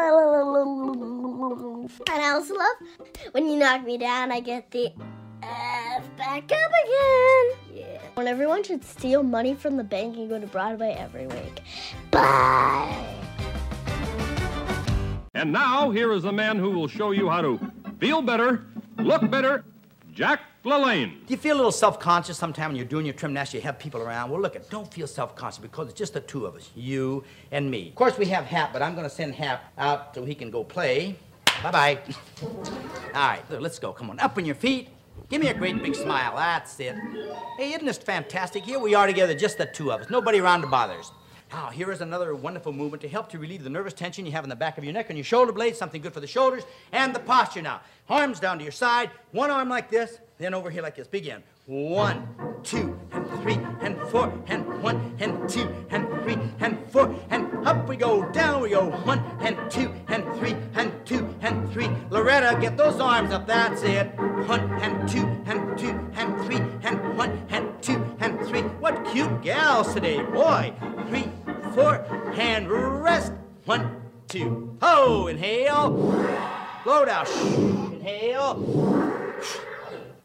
[2.10, 2.76] I also love
[3.32, 4.94] when you knock me down, I get the
[5.42, 7.52] F back up again.
[7.74, 8.00] Yeah.
[8.14, 11.62] When everyone should steal money from the bank and go to Broadway every week.
[12.12, 13.08] Bye.
[15.34, 17.60] And now, here is a man who will show you how to
[18.00, 18.64] feel better,
[18.98, 19.64] look better,
[20.14, 21.26] Jack LaLanne.
[21.26, 23.80] Do you feel a little self-conscious sometime when you're doing your trim nest, you have
[23.80, 24.30] people around?
[24.30, 27.90] Well, look, don't feel self-conscious because it's just the two of us, you and me.
[27.90, 30.52] Of course, we have Hap, but I'm going to send Hap out so he can
[30.52, 31.18] go play.
[31.64, 32.00] Bye-bye.
[32.44, 32.52] All
[33.16, 33.92] right, let's go.
[33.92, 34.90] Come on, up on your feet.
[35.30, 36.36] Give me a great big smile.
[36.36, 36.96] That's it.
[37.58, 38.64] Hey, isn't this fantastic?
[38.64, 40.10] Here we are together, just the two of us.
[40.12, 41.12] Nobody around to bother us.
[41.52, 44.46] Now, here is another wonderful movement to help to relieve the nervous tension you have
[44.46, 46.64] in the back of your neck and your shoulder blades, something good for the shoulders,
[46.94, 47.82] and the posture now.
[48.10, 51.08] Arms down to your side, one arm like this, then over here like this.
[51.08, 51.44] Begin.
[51.66, 52.28] One,
[52.64, 57.88] two, and three, and four, and one, and two, and three, and four, and up
[57.88, 58.90] we go, down we go.
[58.90, 61.90] One, and two, and three, and two, and three.
[62.10, 64.08] Loretta, get those arms up, that's it.
[64.48, 68.62] One, and two, and two, and three, and one, and two, and three.
[68.62, 70.74] What cute gals today, boy.
[71.08, 71.26] Three,
[71.74, 71.96] four,
[72.36, 73.32] and rest.
[73.66, 75.92] One, two, ho, inhale.
[76.84, 77.28] Blow down,
[77.94, 78.92] inhale.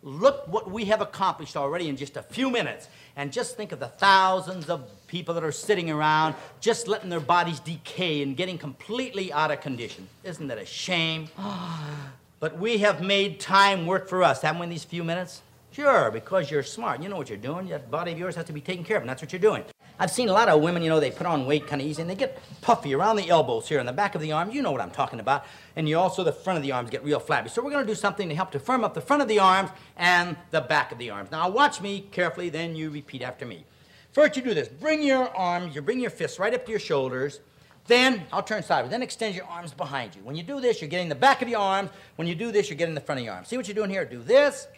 [0.02, 2.88] Look what we have accomplished already in just a few minutes.
[3.16, 7.20] And just think of the thousands of people that are sitting around just letting their
[7.20, 10.08] bodies decay and getting completely out of condition.
[10.22, 11.28] Isn't that a shame?
[12.40, 15.42] but we have made time work for us, haven't we, in these few minutes?
[15.76, 17.02] Sure, because you're smart.
[17.02, 17.68] You know what you're doing.
[17.68, 19.62] That body of yours has to be taken care of, and that's what you're doing.
[19.98, 22.00] I've seen a lot of women, you know, they put on weight kind of easy,
[22.00, 24.54] and they get puffy around the elbows here, and the back of the arms.
[24.54, 25.44] You know what I'm talking about.
[25.76, 27.50] And you also, the front of the arms get real flabby.
[27.50, 29.38] So we're going to do something to help to firm up the front of the
[29.38, 31.30] arms and the back of the arms.
[31.30, 33.66] Now, watch me carefully, then you repeat after me.
[34.12, 34.68] First, you do this.
[34.68, 37.40] Bring your arms, you bring your fists right up to your shoulders.
[37.86, 38.90] Then, I'll turn sideways.
[38.90, 40.22] Then extend your arms behind you.
[40.22, 41.90] When you do this, you're getting the back of your arms.
[42.16, 43.48] When you do this, you're getting the front of your arms.
[43.48, 44.06] See what you're doing here?
[44.06, 44.68] Do this,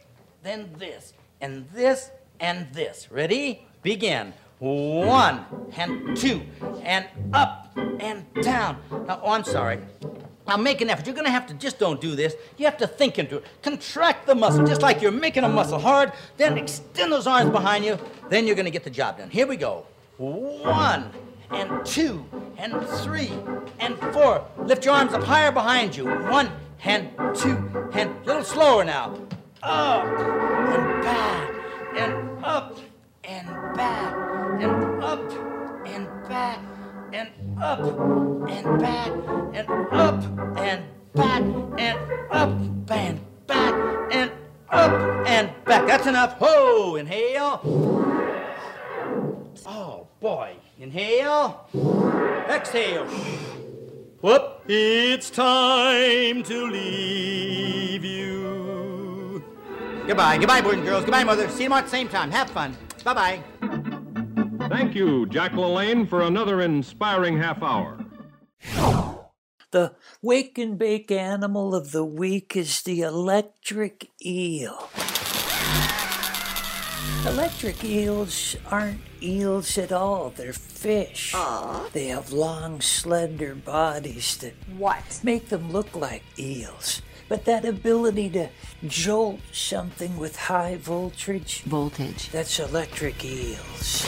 [0.42, 3.10] then this, and this, and this.
[3.10, 3.66] Ready?
[3.82, 4.32] Begin.
[4.58, 5.44] One,
[5.76, 6.42] and two,
[6.82, 8.78] and up, and down.
[9.06, 9.78] Now, oh, I'm sorry.
[10.48, 11.06] Now, make an effort.
[11.06, 12.34] You're to have to just don't do this.
[12.56, 13.44] You have to think into it.
[13.62, 16.12] Contract the muscle, just like you're making a muscle hard.
[16.38, 17.98] Then extend those arms behind you.
[18.30, 19.30] Then you're to get the job done.
[19.30, 19.86] Here we go.
[20.16, 21.10] One,
[21.50, 22.24] and two,
[22.56, 23.30] and three,
[23.78, 24.44] and four.
[24.58, 26.06] Lift your arms up higher behind you.
[26.06, 26.50] One,
[26.82, 29.16] and two, and a little slower now.
[29.60, 31.50] Up, and back,
[31.96, 32.78] and up,
[33.24, 34.14] and back,
[34.60, 35.32] and up,
[35.84, 36.60] and back,
[37.12, 37.28] and
[37.60, 37.80] up,
[38.48, 39.12] and back,
[39.54, 40.22] and up,
[40.58, 41.42] and back,
[41.76, 41.98] and
[42.30, 42.50] up,
[42.90, 43.74] and back,
[44.12, 44.30] and
[44.70, 45.86] up, and back.
[45.88, 46.34] That's enough.
[46.38, 46.94] Ho!
[46.94, 47.60] Inhale.
[49.66, 50.52] Oh, boy.
[50.78, 51.66] Inhale.
[52.48, 53.06] Exhale.
[54.20, 54.62] Whoop.
[54.68, 58.47] It's time to leave you.
[60.08, 60.38] Goodbye.
[60.38, 61.04] Goodbye, boys and girls.
[61.04, 61.46] Goodbye, mother.
[61.50, 62.30] See you tomorrow at the same time.
[62.30, 62.74] Have fun.
[63.04, 63.42] Bye bye.
[64.70, 68.02] Thank you, Jack LaLanne, for another inspiring half hour.
[69.70, 74.88] The wake and bake animal of the week is the electric eel.
[77.26, 81.34] Electric eels aren't eels at all, they're fish.
[81.92, 85.20] They have long, slender bodies that what?
[85.22, 87.02] make them look like eels.
[87.28, 88.48] But that ability to
[88.86, 92.30] jolt something with high voltage Voltage.
[92.30, 94.06] that's electric eels.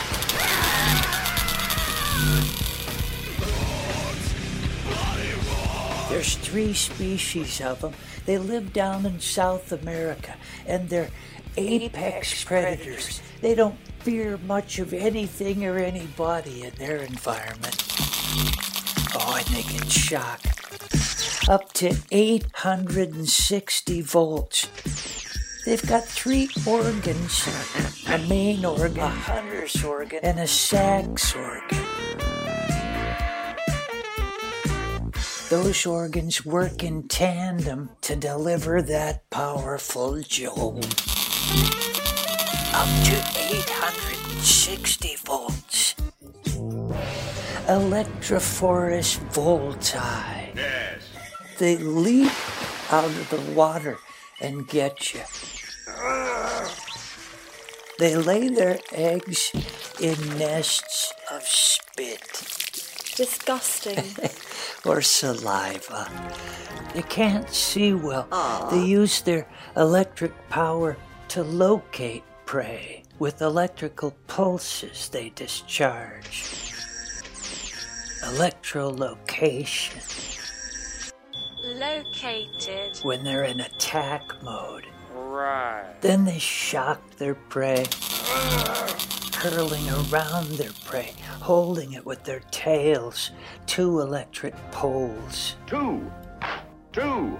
[6.08, 7.92] There's three species of them.
[8.26, 10.34] They live down in South America,
[10.66, 11.10] and they're
[11.56, 13.22] apex predators.
[13.40, 17.84] They don't fear much of anything or anybody in their environment.
[19.14, 20.40] Oh, and they can shock
[21.50, 24.68] up to 860 volts.
[25.66, 27.48] They've got three organs
[28.08, 31.84] a main organ, a hunter's organ, and a Sachs organ.
[35.48, 40.86] Those organs work in tandem to deliver that powerful jolt.
[42.72, 43.16] Up to
[43.50, 45.96] 860 volts.
[47.66, 50.54] Electrophorus voltai.
[50.54, 51.09] Yes.
[51.60, 52.32] They leap
[52.90, 53.98] out of the water
[54.40, 55.20] and get you.
[57.98, 59.52] They lay their eggs
[60.00, 62.22] in nests of spit
[63.14, 64.02] Disgusting.
[64.86, 66.08] or saliva.
[66.94, 68.26] They can't see well.
[68.70, 69.46] They use their
[69.76, 70.96] electric power
[71.28, 76.46] to locate prey with electrical pulses they discharge.
[78.22, 80.39] Electrolocation
[81.78, 82.98] Located.
[83.02, 84.86] when they're in attack mode.
[85.14, 85.94] Right.
[86.00, 87.86] Then they shock their prey,
[89.32, 93.30] curling around their prey, holding it with their tails,
[93.66, 95.56] two electric poles.
[95.66, 96.10] Two.
[96.92, 97.38] Two.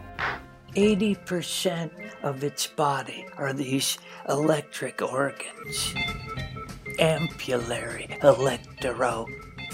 [0.76, 1.90] 80%
[2.22, 5.94] of its body are these electric organs.
[7.00, 9.26] Ampullary electro,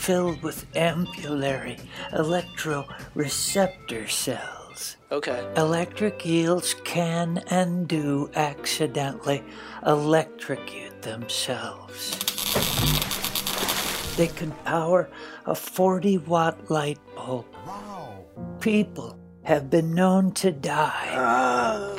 [0.07, 1.80] filled with ampullary
[2.12, 4.96] electroreceptor cells.
[5.11, 5.44] Okay.
[5.57, 9.42] Electric eels can and do accidentally
[9.84, 12.11] electrocute themselves.
[14.16, 15.11] They can power
[15.44, 17.46] a 40 watt light bulb.
[17.66, 18.26] Wow.
[18.61, 21.96] People have been known to die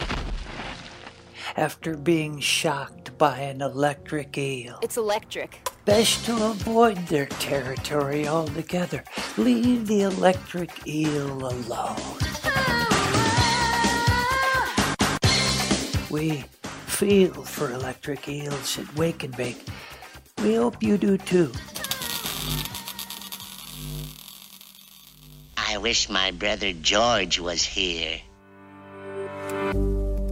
[1.57, 4.79] after being shocked by an electric eel.
[4.81, 5.67] It's electric.
[5.87, 9.05] Best to avoid their territory altogether.
[9.37, 12.17] Leave the electric eel alone.
[16.09, 16.43] We
[16.87, 19.65] feel for electric eels at Wake and Bake.
[20.43, 21.53] We hope you do too.
[25.55, 28.19] I wish my brother George was here.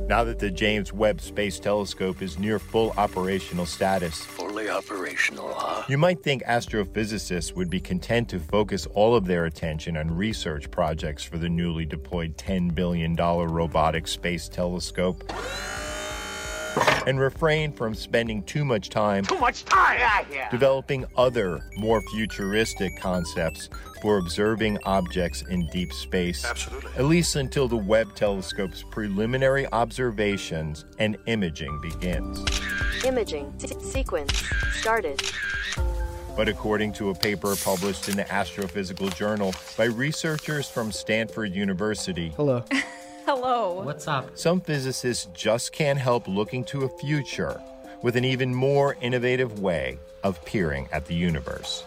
[0.07, 5.83] Now that the James Webb Space Telescope is near full operational status, Fully operational, huh?
[5.89, 10.69] you might think astrophysicists would be content to focus all of their attention on research
[10.69, 15.23] projects for the newly deployed $10 billion robotic space telescope
[17.05, 20.25] and refrain from spending too much time Too much time!
[20.51, 23.69] developing other, more futuristic concepts
[24.01, 26.45] for observing objects in deep space.
[26.45, 26.91] Absolutely.
[26.97, 32.43] At least until the Webb telescope's preliminary observations and imaging begins.
[33.03, 34.43] Imaging se- sequence
[34.73, 35.21] started.
[36.35, 42.33] But according to a paper published in the Astrophysical Journal by researchers from Stanford University,
[42.35, 42.63] Hello.
[43.25, 43.81] Hello.
[43.81, 44.37] What's up?
[44.37, 47.59] Some physicists just can't help looking to a future
[48.03, 51.83] with an even more innovative way of peering at the universe.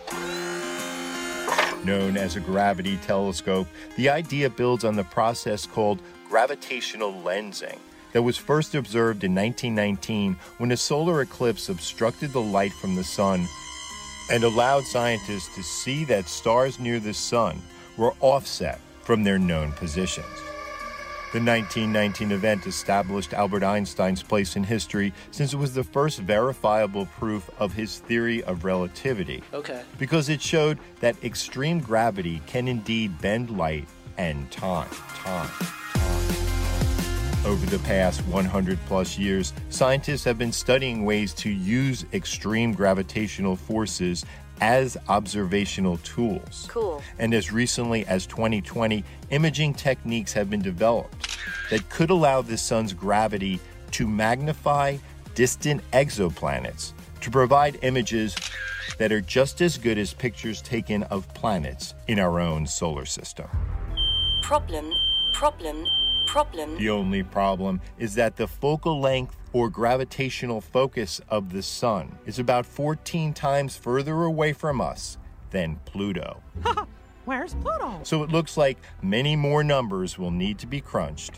[1.84, 7.78] Known as a gravity telescope, the idea builds on the process called gravitational lensing
[8.12, 13.04] that was first observed in 1919 when a solar eclipse obstructed the light from the
[13.04, 13.46] sun
[14.32, 17.62] and allowed scientists to see that stars near the sun
[17.96, 20.26] were offset from their known positions.
[21.30, 27.04] The 1919 event established Albert Einstein's place in history since it was the first verifiable
[27.04, 29.42] proof of his theory of relativity.
[29.52, 29.82] Okay.
[29.98, 35.66] Because it showed that extreme gravity can indeed bend light and time, time, time.
[37.44, 43.54] Over the past 100 plus years, scientists have been studying ways to use extreme gravitational
[43.54, 44.24] forces
[44.60, 46.66] as observational tools.
[46.70, 47.02] Cool.
[47.18, 51.38] And as recently as 2020, imaging techniques have been developed
[51.70, 53.60] that could allow the sun's gravity
[53.92, 54.96] to magnify
[55.34, 58.34] distant exoplanets to provide images
[58.98, 63.46] that are just as good as pictures taken of planets in our own solar system.
[64.42, 64.92] Problem,
[65.32, 65.86] problem,
[66.28, 66.76] problem.
[66.76, 72.38] The only problem is that the focal length or gravitational focus of the sun is
[72.38, 75.16] about 14 times further away from us
[75.50, 76.42] than Pluto.
[77.24, 78.00] Where's Pluto?
[78.02, 81.32] So it looks like many more numbers will need to be crunched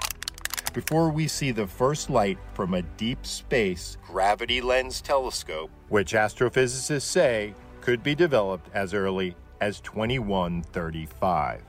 [0.72, 7.02] before we see the first light from a deep space gravity lens telescope, which astrophysicists
[7.02, 11.62] say could be developed as early as 2135.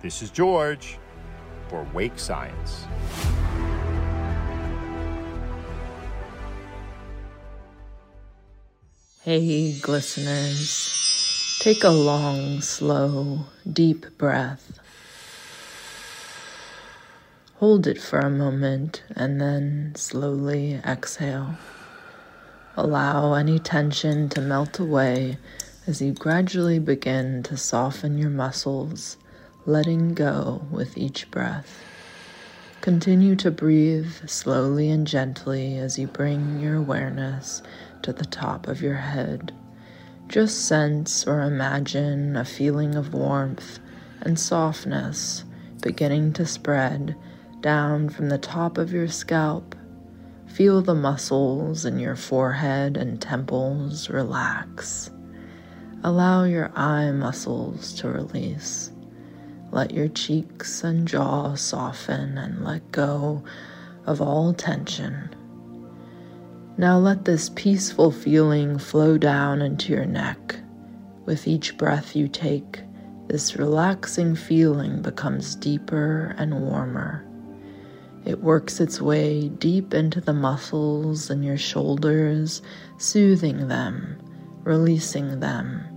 [0.00, 0.98] This is George
[1.70, 2.84] for Wake Science.
[9.22, 11.56] Hey, glisteners.
[11.60, 14.80] Take a long, slow, deep breath.
[17.58, 21.54] Hold it for a moment and then slowly exhale.
[22.76, 25.36] Allow any tension to melt away
[25.86, 29.18] as you gradually begin to soften your muscles,
[29.66, 31.82] letting go with each breath.
[32.80, 37.62] Continue to breathe slowly and gently as you bring your awareness
[38.02, 39.52] to the top of your head.
[40.28, 43.78] Just sense or imagine a feeling of warmth
[44.22, 45.44] and softness
[45.82, 47.16] beginning to spread
[47.60, 49.74] down from the top of your scalp.
[50.46, 55.10] Feel the muscles in your forehead and temples relax.
[56.02, 58.90] Allow your eye muscles to release.
[59.72, 63.44] Let your cheeks and jaw soften and let go
[64.04, 65.34] of all tension.
[66.76, 70.56] Now let this peaceful feeling flow down into your neck.
[71.24, 72.80] With each breath you take,
[73.28, 77.24] this relaxing feeling becomes deeper and warmer.
[78.24, 82.60] It works its way deep into the muscles in your shoulders,
[82.98, 84.18] soothing them,
[84.64, 85.89] releasing them.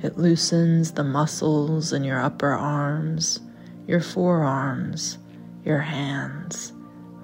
[0.00, 3.40] It loosens the muscles in your upper arms,
[3.86, 5.18] your forearms,
[5.64, 6.72] your hands,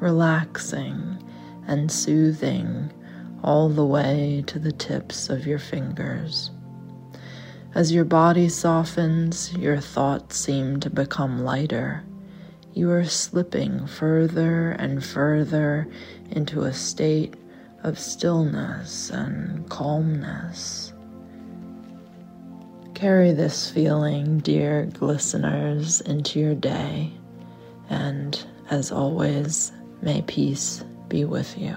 [0.01, 1.19] relaxing
[1.67, 2.93] and soothing
[3.45, 6.51] all the way to the tips of your fingers.
[7.75, 12.03] As your body softens, your thoughts seem to become lighter.
[12.73, 15.89] You are slipping further and further
[16.31, 17.35] into a state
[17.85, 20.84] of stillness and calmness.
[23.05, 27.13] Carry this feeling, dear listeners, into your day,
[27.91, 31.77] and as always, may peace be with you.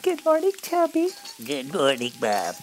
[0.00, 1.10] Good morning, Tubby.
[1.44, 2.54] Good morning, Bob.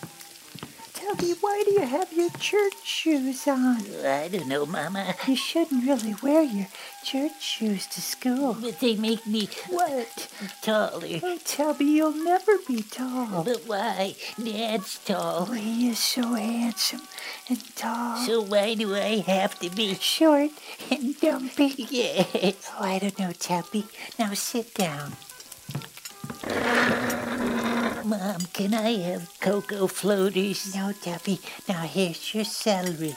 [1.07, 3.77] Tubby, why do you have your church shoes on?
[4.05, 5.15] I don't know, Mama.
[5.25, 6.67] You shouldn't really wear your
[7.03, 8.57] church shoes to school.
[8.59, 10.27] But they make me What?
[10.61, 11.19] taller.
[11.23, 13.43] Oh, Tubby, you'll never be tall.
[13.43, 14.15] But why?
[14.43, 15.45] Dad's tall.
[15.45, 17.03] He is so handsome
[17.47, 18.17] and tall.
[18.25, 20.51] So why do I have to be short
[20.91, 21.73] and dumpy.
[21.89, 22.69] Yes.
[22.77, 23.85] Oh, I don't know, Tubby.
[24.19, 25.13] Now sit down.
[28.07, 30.73] Mom, can I have cocoa floaters?
[30.73, 31.41] No, Tubby.
[31.67, 33.15] Now here's your celery.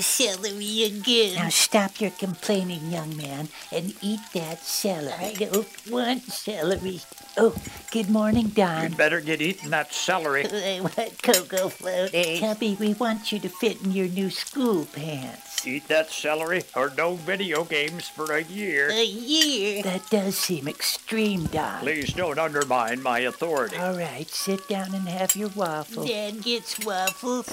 [0.00, 1.36] Celery uh, again.
[1.36, 5.12] Now stop your complaining, young man, and eat that celery.
[5.12, 7.00] I don't want celery.
[7.36, 7.54] Oh,
[7.92, 8.82] good morning, Don.
[8.82, 10.46] You'd better get eating that celery.
[10.52, 12.40] I want cocoa floaters.
[12.40, 15.64] Tubby, we want you to fit in your new school pants.
[15.64, 18.90] Eat that celery or no video games for a year.
[18.90, 19.82] A year.
[19.84, 21.80] That does seem extreme, Don.
[21.80, 23.76] Please don't undermine my authority.
[23.76, 26.06] All right, sit down and have your waffle.
[26.06, 27.48] Dad gets waffles.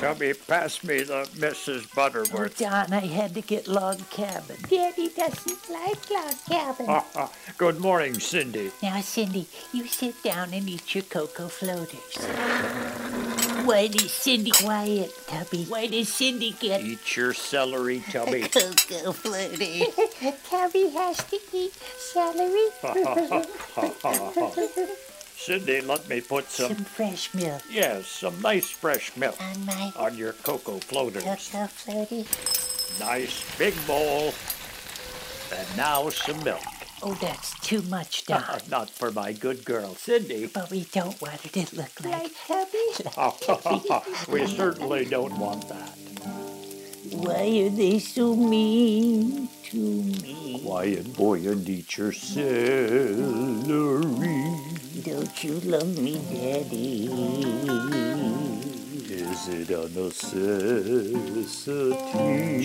[0.00, 1.86] Tubby, pass me the Mrs.
[1.86, 2.58] Oh, Butterworth.
[2.58, 4.56] Don, I had to get log cabin.
[4.68, 7.28] Daddy doesn't like log cabin.
[7.56, 8.70] Good morning, Cindy.
[8.82, 13.37] Now, Cindy, you sit down and eat your cocoa floaters.
[13.68, 15.64] Why does Cindy Quiet, Tubby.
[15.64, 18.40] Why does Cindy get Eat your celery, Tubby.
[18.48, 19.82] cocoa floaters?
[20.48, 22.68] Tubby has to eat celery.
[25.36, 29.92] Cindy, let me put some, Some fresh milk yes, some nice fresh milk On my
[29.96, 31.24] on your cocoa floaters.
[31.24, 32.24] cocoa floaty.
[32.98, 34.32] Nice big bowl.
[35.54, 36.62] And now some milk.
[37.02, 38.42] Oh, that's too much, Don.
[38.70, 40.46] Not for my good girl, Cindy.
[40.46, 42.32] but we don't want it to look like.
[44.28, 45.96] we certainly don't want that.
[47.12, 50.60] Why are they so mean to me?
[50.64, 53.14] Quiet boy and eat your celery.
[55.04, 57.06] Don't you love me, Daddy?
[59.10, 61.48] Is it a necessity?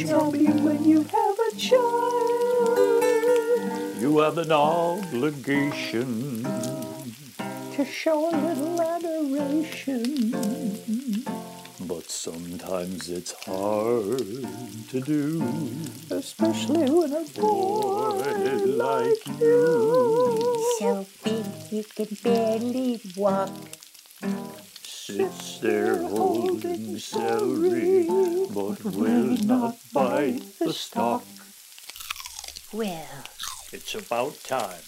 [0.06, 3.13] Tell me when you have a child
[4.04, 6.44] You have an obligation.
[6.44, 10.34] to show a little adoration.
[11.80, 14.46] But sometimes it's hard
[14.90, 15.42] to do.
[16.12, 18.20] Especially when a Boy
[18.76, 23.52] like you so big you can barely walk.
[24.84, 28.10] sits there holding celery,
[28.54, 31.24] but will not bite the stalk.
[32.74, 33.24] Well,
[33.74, 34.84] It's about time.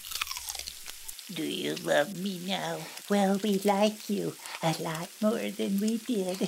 [1.33, 2.77] Do you love me now?
[3.09, 6.37] well, we like you a lot more than we did.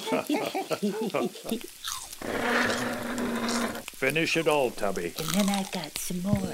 [3.89, 5.13] Finish it all, Tubby.
[5.17, 6.53] and then I got some more.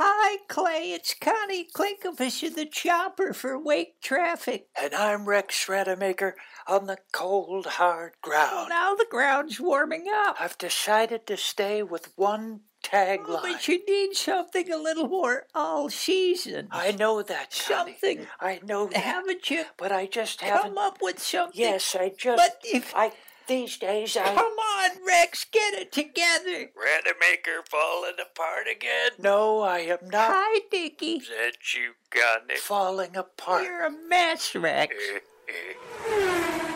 [0.00, 0.92] Hi, Clay.
[0.92, 4.68] It's Connie Klinkovish of the Chopper for Wake Traffic.
[4.80, 6.36] And I'm Rex Rademacher
[6.68, 8.68] on the cold, hard ground.
[8.68, 10.36] Now the ground's warming up.
[10.38, 13.24] I've decided to stay with one tagline.
[13.26, 16.68] Oh, But you need something a little more all season.
[16.70, 17.92] I know that, Connie.
[17.94, 18.26] Something.
[18.38, 19.02] I know that.
[19.02, 20.74] Haven't you But I just haven't.
[20.74, 21.60] come up with something?
[21.60, 22.36] Yes, I just.
[22.36, 23.10] But if I
[23.48, 24.34] these days I.
[24.34, 26.70] come on, Rex, get it together.
[26.76, 29.10] Rademacher falling apart again?
[29.18, 30.30] No, I am not.
[30.32, 31.18] Hi, Dickie.
[31.18, 32.58] That you got it.
[32.58, 33.64] Falling apart.
[33.64, 34.94] You're a mess, Rex.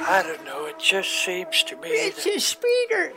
[0.05, 0.65] I don't know.
[0.67, 1.89] It just seems to me.
[1.91, 3.13] It's that- a speeder.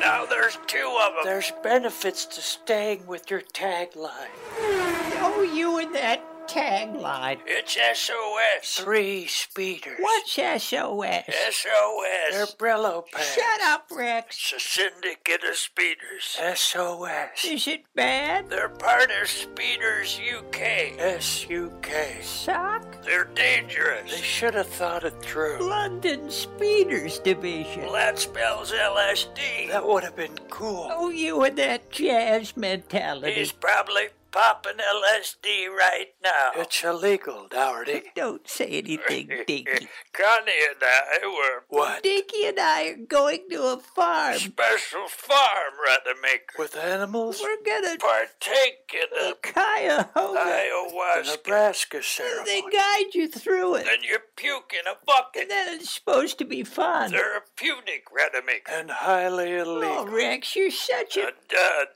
[0.00, 1.24] Now there's two of them.
[1.24, 4.28] There's benefits to staying with your tagline.
[4.58, 7.38] Oh, you and that tagline.
[7.46, 8.84] It's SOS.
[8.84, 9.98] Three speeders.
[9.98, 11.24] What's SOS?
[11.50, 12.30] SOS.
[12.30, 13.34] They're Brillo pants.
[13.34, 14.52] Shut up, Rex.
[14.52, 16.36] It's a syndicate of speeders.
[16.54, 17.44] SOS.
[17.44, 18.48] Is it bad?
[18.50, 20.98] They're part of Speeders UK.
[20.98, 22.18] S-U-K.
[22.22, 23.02] Sock?
[23.04, 24.10] They're dangerous.
[24.10, 25.68] They should have thought it through.
[25.68, 27.82] London Speeders Division.
[27.82, 29.70] Well, that spells LSD.
[29.70, 30.88] That would have been cool.
[30.92, 33.32] Oh, you and that jazz mentality.
[33.32, 36.50] He's probably popping LSD right now.
[36.56, 38.02] It's illegal, Dougherty.
[38.14, 39.88] Don't say anything, Dickie.
[40.12, 41.64] Connie and I were.
[41.68, 42.02] What?
[42.02, 44.36] Dickie and I are going to a farm.
[44.36, 46.44] Special farm, Rademacher.
[46.58, 47.40] With animals?
[47.42, 49.34] We're gonna Partake in a.
[49.42, 50.38] Cuyahoga.
[50.38, 51.36] ayahuasca.
[51.36, 52.44] Nebraska ceremony.
[52.44, 53.84] They guide you through it.
[53.86, 55.42] Then you puke in a bucket.
[55.42, 57.10] And then it's supposed to be fun.
[57.10, 58.60] Therapeutic, Rademacher.
[58.70, 59.94] And highly oh, illegal.
[60.00, 61.86] Oh, Rex, you're such a A dud.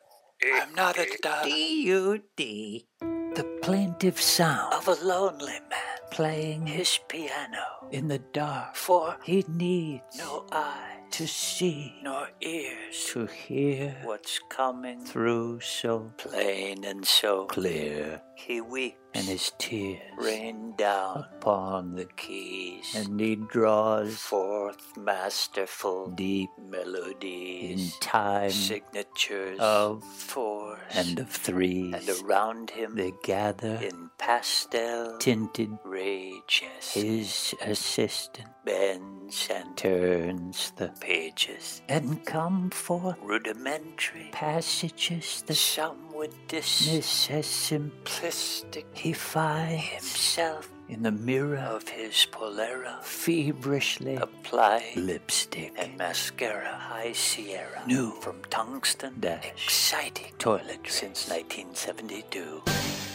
[0.42, 1.44] I'm not a dud.
[1.44, 2.86] D-U-D.
[3.00, 9.44] The plaintive sound of a lonely man playing his piano in the dark, for he
[9.48, 17.06] needs no eye to see, nor ears to hear what's coming through so plain and
[17.06, 18.22] so clear.
[18.46, 26.10] He weeps, and his tears rain down upon the keys, and he draws forth masterful,
[26.10, 33.78] deep melodies in time signatures of fours and of threes, and around him they gather
[33.82, 43.16] in pastel tinted rage as his assistant bends and turns the pages, and come forth
[43.22, 48.84] rudimentary passages that some would dismiss as simplistic.
[48.92, 57.12] He finds himself in the mirror of his Polera, feverishly apply lipstick and mascara, high
[57.12, 62.64] Sierra, new from tungsten, that exciting toiletry since 1972.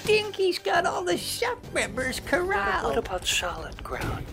[0.05, 2.85] Dinky's got all the shop members corralled.
[2.85, 4.25] What about solid ground?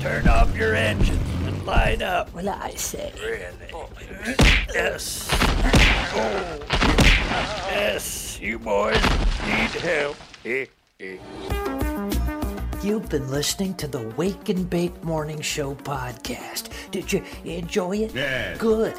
[0.00, 1.35] Turn off your engine and
[1.66, 2.32] line up.
[2.32, 3.12] Well, I say.
[3.20, 3.52] Really?
[4.72, 5.28] Yes.
[5.32, 6.58] Oh.
[7.70, 9.02] Yes, you boys
[9.44, 10.16] need help.
[12.84, 16.68] You've been listening to the Wake and Bake Morning Show podcast.
[16.92, 18.14] Did you enjoy it?
[18.14, 18.58] Yes.
[18.58, 18.94] Good.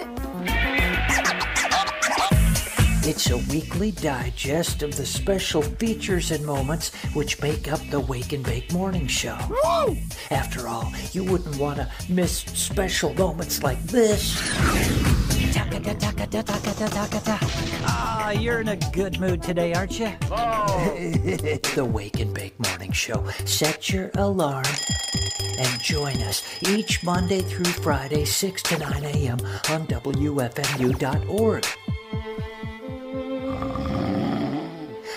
[3.07, 8.33] It's a weekly digest of the special features and moments which make up the Wake
[8.33, 9.37] and Bake Morning Show.
[10.29, 14.37] After all, you wouldn't want to miss special moments like this.
[17.85, 20.11] Ah, you're in a good mood today, aren't you?
[20.29, 20.89] Oh.
[21.75, 23.25] the Wake and Bake Morning Show.
[23.45, 24.65] Set your alarm
[25.57, 29.39] and join us each Monday through Friday, 6 to 9 a.m.
[29.69, 31.65] on WFMU.org.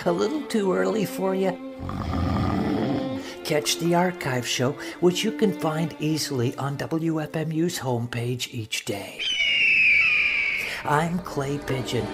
[0.03, 1.51] A little too early for you?
[3.43, 9.21] Catch the archive show, which you can find easily on WFMU's homepage each day.
[10.83, 12.07] I'm Clay Pigeon.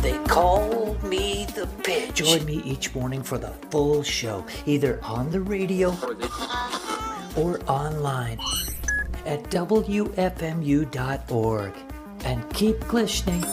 [0.00, 2.14] They call me the Pitch.
[2.14, 5.90] Join me each morning for the full show, either on the radio
[7.36, 8.40] or online
[9.26, 10.14] at WFMU.org.
[12.24, 13.44] And keep listening.